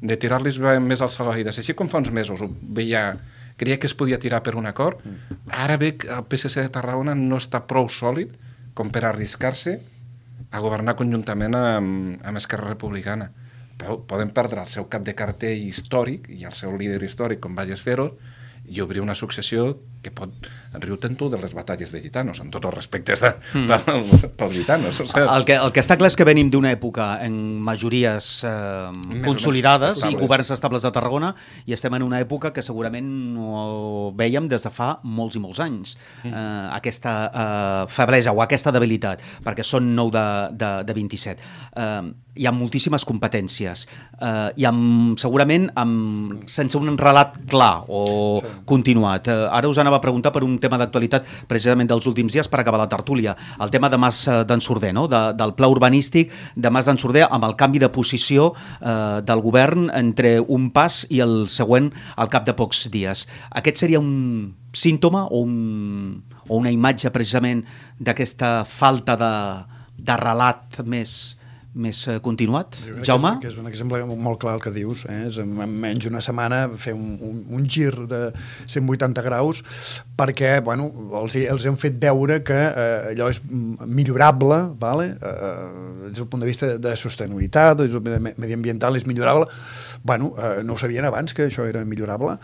[0.00, 1.58] de tirar-los més al salvavides.
[1.58, 3.16] Així com fa uns mesos ho veia
[3.56, 5.00] creia que es podia tirar per un acord.
[5.48, 8.34] Ara ve que el PSC de Tarragona no està prou sòlid
[8.76, 9.78] com per arriscar-se
[10.50, 13.30] a governar conjuntament amb, amb Esquerra Republicana.
[13.76, 17.56] Però poden perdre el seu cap de cartell històric i el seu líder històric com
[17.56, 18.12] Ballesteros
[18.68, 19.76] i obrir una successió
[20.06, 23.66] que pot riu-te'n tu de les batalles de gitanos, en tots els respectes de, mm.
[23.86, 25.00] pels, pels gitanos.
[25.02, 27.36] O sigui, el, que, el que està clar és que venim d'una època en
[27.66, 31.32] majories eh, consolidades i governs estables de Tarragona
[31.66, 35.62] i estem en una època que segurament no veiem des de fa molts i molts
[35.64, 35.96] anys.
[36.22, 36.32] Mm.
[36.32, 40.28] Eh, aquesta eh, feblesa o aquesta debilitat, perquè són 9 de,
[40.60, 41.50] de, de 27.
[41.76, 43.86] Eh, hi ha moltíssimes competències
[44.20, 48.02] eh, i amb, segurament amb, sense un relat clar o
[48.42, 48.52] sí.
[48.68, 49.30] continuat.
[49.32, 52.60] Eh, ara us anava a preguntar per un tema d'actualitat precisament dels últims dies per
[52.60, 55.06] acabar la tertúlia, el tema de Mas eh, d'en Sorder, no?
[55.08, 59.42] de, del pla urbanístic de Mas d'en Sorder amb el canvi de posició eh, del
[59.44, 63.26] govern entre un pas i el següent al cap de pocs dies.
[63.50, 67.64] Aquest seria un símptoma o, un, o una imatge precisament
[67.98, 69.32] d'aquesta falta de,
[69.96, 71.35] de relat més,
[71.76, 72.76] més eh, continuat.
[73.04, 73.36] Jaume?
[73.42, 75.04] Que és, que és un exemple molt clar el que dius.
[75.10, 75.26] Eh?
[75.28, 78.22] És en menys una setmana fer un, un, un gir de
[78.66, 79.62] 180 graus
[80.16, 80.88] perquè bueno,
[81.20, 85.10] els, els hem fet veure que eh, allò és millorable vale?
[85.16, 89.50] eh, des del punt de vista de sostenibilitat, des del mediambiental és millorable.
[90.06, 92.38] Bueno, eh, no ho sabien abans que això era millorable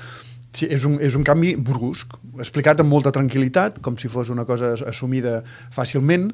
[0.53, 4.45] Sí, és un, és un canvi brusc, explicat amb molta tranquil·litat, com si fos una
[4.45, 5.39] cosa assumida
[5.73, 6.27] fàcilment.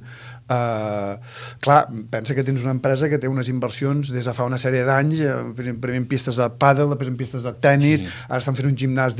[0.50, 1.14] Uh,
[1.62, 4.82] clar, pensa que tens una empresa que té unes inversions des de fa una sèrie
[4.88, 8.10] d'anys, eh, primer en pistes de pàdel, després en pistes de tennis, sí.
[8.26, 9.14] ara estan fent un gimnàs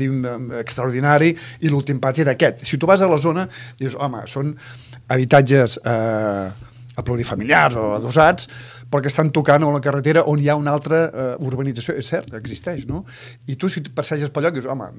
[0.59, 1.31] extraordinari,
[1.63, 2.65] i l'últim pas era aquest.
[2.67, 3.47] Si tu vas a la zona,
[3.79, 4.51] dius, home, són
[5.07, 6.67] habitatges eh,
[7.07, 8.49] plurifamiliars o adossats,
[8.89, 11.95] perquè estan tocant a la carretera on hi ha una altra uh, urbanització.
[11.99, 13.03] És cert, existeix, no?
[13.47, 14.89] I tu, si passeges pel lloc, dius, home,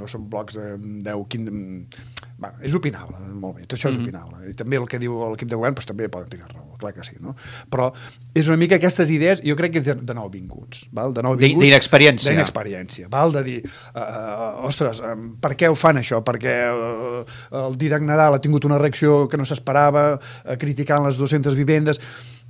[0.00, 0.74] no són blocs de
[1.06, 2.18] 10, 15...
[2.40, 4.08] Va, és opinable, molt bé, tot això és mm -hmm.
[4.08, 4.50] opinable.
[4.50, 7.04] I també el que diu l'equip de govern, doncs, també poden tenir raó, clar que
[7.04, 7.34] sí, no?
[7.70, 7.92] Però
[8.34, 11.12] és una mica aquestes idees, jo crec que de, de nou vinguts, val?
[11.12, 11.66] De nou vinguts...
[11.66, 12.30] D'inexperiència.
[12.32, 13.32] D'inexperiència, val?
[13.32, 13.60] De dir,
[13.94, 16.22] uh, ostres, um, per què ho fan això?
[16.24, 17.24] Perquè uh,
[17.66, 22.00] el Didac Nadal ha tingut una reacció que no s'esperava, uh, criticant les 200 vivendes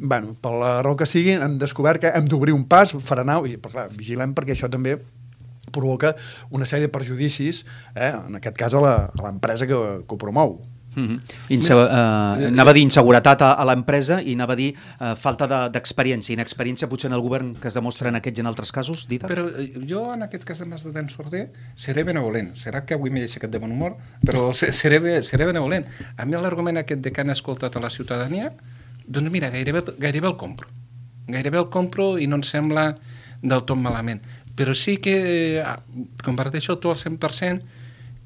[0.00, 3.56] bueno, per la raó que sigui, han descobert que hem d'obrir un pas, frenar, i
[3.60, 4.96] clar, vigilem perquè això també
[5.70, 6.16] provoca
[6.50, 8.82] una sèrie de perjudicis, eh, en aquest cas a
[9.22, 10.58] l'empresa que, que ho promou.
[10.90, 11.20] Mm -hmm.
[11.48, 15.46] Inse uh, anava a dir inseguretat a, a l'empresa i anava a dir uh, falta
[15.68, 18.72] d'experiència, de, inexperiència potser en el govern que es demostra en aquests i en altres
[18.72, 19.28] casos, Dita?
[19.28, 19.46] Però
[19.86, 23.22] jo en aquest cas de Mas de Den Sorder seré benevolent, serà que avui m'he
[23.22, 23.96] aixecat de bon humor,
[24.26, 25.86] però seré, seré benevolent.
[26.16, 28.52] A mi l'argument aquest de que han escoltat a la ciutadania
[29.10, 30.68] doncs mira, gairebé, gairebé el compro.
[31.30, 32.94] gairebé el compro i no em sembla
[33.42, 34.22] del tot malament.
[34.58, 35.14] Però sí que
[35.60, 35.76] eh,
[36.24, 37.78] comparteixo tu al 100%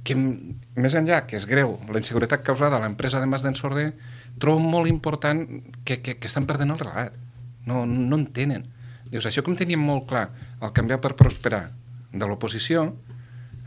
[0.04, 3.92] que més enllà, que és greu, la inseguretat causada a l'empresa de Mas d'en Sorder,
[4.40, 5.44] trobo molt important
[5.84, 7.16] que, que, que estan perdent el relat.
[7.64, 8.66] No, no en tenen.
[9.08, 10.28] Dius, això com teníem molt clar,
[10.60, 11.68] el canviar per prosperar
[12.12, 12.90] de l'oposició,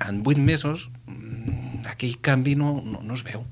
[0.06, 3.46] en vuit mesos mm, aquell canvi no, no, no es veu.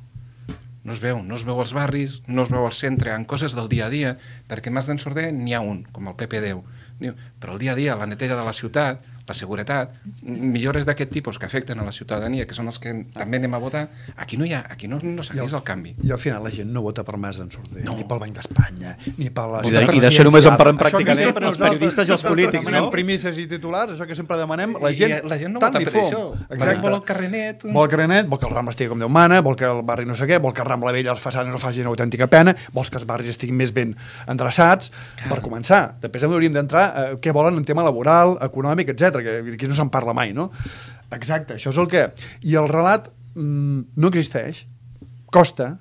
[0.86, 3.56] No es veu, no es veu als barris, no es veu al centre, en coses
[3.58, 4.16] del dia a dia,
[4.50, 6.62] perquè Mas d'en Sorder n'hi ha un, com el PP10.
[7.02, 11.10] Diu, però el dia a dia, la neteja de la ciutat, la seguretat, millores d'aquest
[11.12, 13.88] tipus que afecten a la ciutadania, que són els que també anem a votar,
[14.22, 15.96] aquí no hi ha, aquí no, no s'ha vist el canvi.
[16.06, 17.96] I al final la gent no vota per Mas en sortir, no.
[17.98, 19.64] ni pel Banc d'Espanya, ni per la...
[19.66, 22.84] I d'això només en parlem pràcticament els periodistes i els polítics, no?
[22.94, 25.94] premisses i titulars, això que sempre demanem, la gent, I la gent no vota per
[26.04, 26.22] això.
[26.46, 26.78] Exacte.
[26.86, 27.66] Vol el carrer net.
[27.66, 29.82] Vol el carrer net, vol que el ram estigui com Déu mana, vol que el
[29.88, 31.96] barri no sé què, vol que el ram la vella els façanes no facin una
[31.96, 33.96] autèntica pena, vols que els barris estiguin més ben
[34.30, 35.32] endreçats, Clar.
[35.34, 35.82] per començar.
[36.04, 39.92] Després hauríem d'entrar eh, què volen en tema laboral, econòmic, etc que aquí no se'n
[39.94, 40.50] parla mai, no?
[41.16, 42.08] Exacte, això és el que...
[42.44, 44.66] I el relat mm, no existeix,
[45.32, 45.76] costa,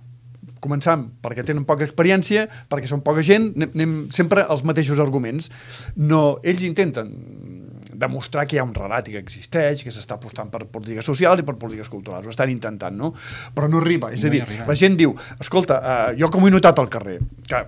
[0.64, 5.51] començant perquè tenen poca experiència, perquè són poca gent, anem, sempre als mateixos arguments.
[5.97, 7.12] No, ells intenten
[7.95, 11.43] demostrar que hi ha un relat i que existeix, que s'està apostant per polítiques socials
[11.43, 12.26] i per polítiques culturals.
[12.26, 13.12] Ho estan intentant, no?
[13.55, 14.11] Però no arriba.
[14.14, 17.20] És no a dir, la gent diu, escolta, uh, jo com he notat al carrer,
[17.47, 17.62] que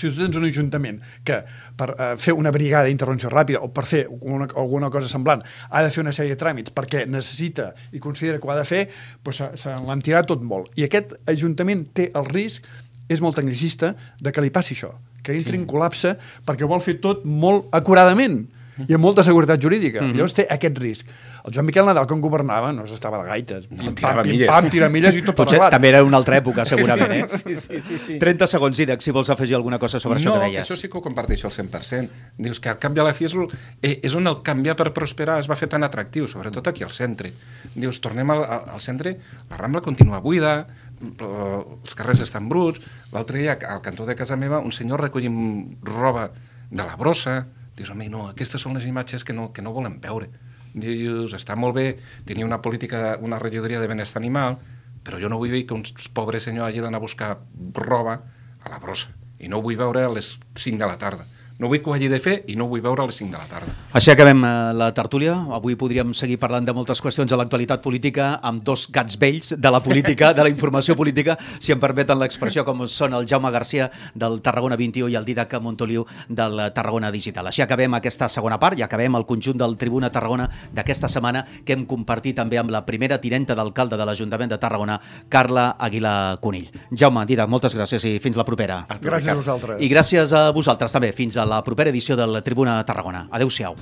[0.00, 1.40] si tu tens un ajuntament que
[1.78, 5.82] per uh, fer una brigada d'intervenció ràpida o per fer una, alguna cosa semblant ha
[5.84, 8.84] de fer una sèrie de tràmits perquè necessita i considera que ho ha de fer,
[9.24, 10.70] doncs se, se l'han tirat tot molt.
[10.78, 12.66] I aquest ajuntament té el risc,
[13.08, 14.92] és molt tecnicista, de que li passi això,
[15.24, 15.62] que entri sí.
[15.62, 16.14] en col·lapse
[16.46, 18.42] perquè vol fer tot molt acuradament
[18.86, 20.00] i amb molta seguretat jurídica.
[20.00, 20.16] Mm -hmm.
[20.16, 21.06] Llavors té aquest risc.
[21.44, 23.70] El Joan Miquel Nadal, quan governava, no s'estava de gaites.
[23.70, 24.48] No, tirava pam, milles.
[24.48, 25.72] Pam, tira milles i tot Potser arreglat.
[25.72, 27.24] també era una altra època, segurament, eh?
[27.28, 28.18] sí, sí, sí, sí.
[28.18, 30.68] 30 segons, Idac, si vols afegir alguna cosa sobre no, això que deies.
[30.68, 32.08] No, això sí que ho comparteixo al 100%.
[32.36, 33.34] Dius que al cap de la fi és,
[33.82, 36.90] eh, és on el canviar per prosperar es va fer tan atractiu, sobretot aquí al
[36.90, 37.32] centre.
[37.74, 39.16] Dius, tornem al, al centre,
[39.50, 40.66] la Rambla continua buida,
[41.00, 42.80] els carrers estan bruts,
[43.12, 46.30] l'altre dia al cantó de casa meva un senyor recollint roba
[46.70, 47.46] de la brossa,
[47.78, 50.28] Dius, home, no, aquestes són les imatges que no, que no volem veure.
[50.74, 51.86] Dius, està molt bé
[52.26, 54.58] tenir una política, una regidoria de benestar animal,
[55.06, 57.32] però jo no vull veure que un pobre senyor hagi d'anar a buscar
[57.78, 58.20] roba
[58.60, 59.14] a la brossa.
[59.38, 61.26] I no vull veure a les 5 de la tarda
[61.58, 63.38] no vull que ho hagi de fer i no vull veure a les 5 de
[63.38, 63.72] la tarda.
[63.98, 65.34] Així acabem eh, la tertúlia.
[65.56, 69.72] Avui podríem seguir parlant de moltes qüestions de l'actualitat política amb dos gats vells de
[69.74, 73.88] la política, de la informació política, si em permeten l'expressió, com són el Jaume Garcia
[74.14, 77.50] del Tarragona 21 i el Didac Montoliu del Tarragona Digital.
[77.50, 81.74] Així acabem aquesta segona part i acabem el conjunt del Tribuna Tarragona d'aquesta setmana que
[81.74, 86.70] hem compartit també amb la primera tinenta d'alcalde de l'Ajuntament de Tarragona, Carla Aguilar Conill.
[86.94, 88.84] Jaume, Didac, moltes gràcies i fins la propera.
[89.02, 89.82] Gràcies a vosaltres.
[89.82, 91.10] I gràcies a vosaltres també.
[91.16, 93.26] Fins a la propera edició de la Tribuna de Tarragona.
[93.32, 93.76] Adeu-siau.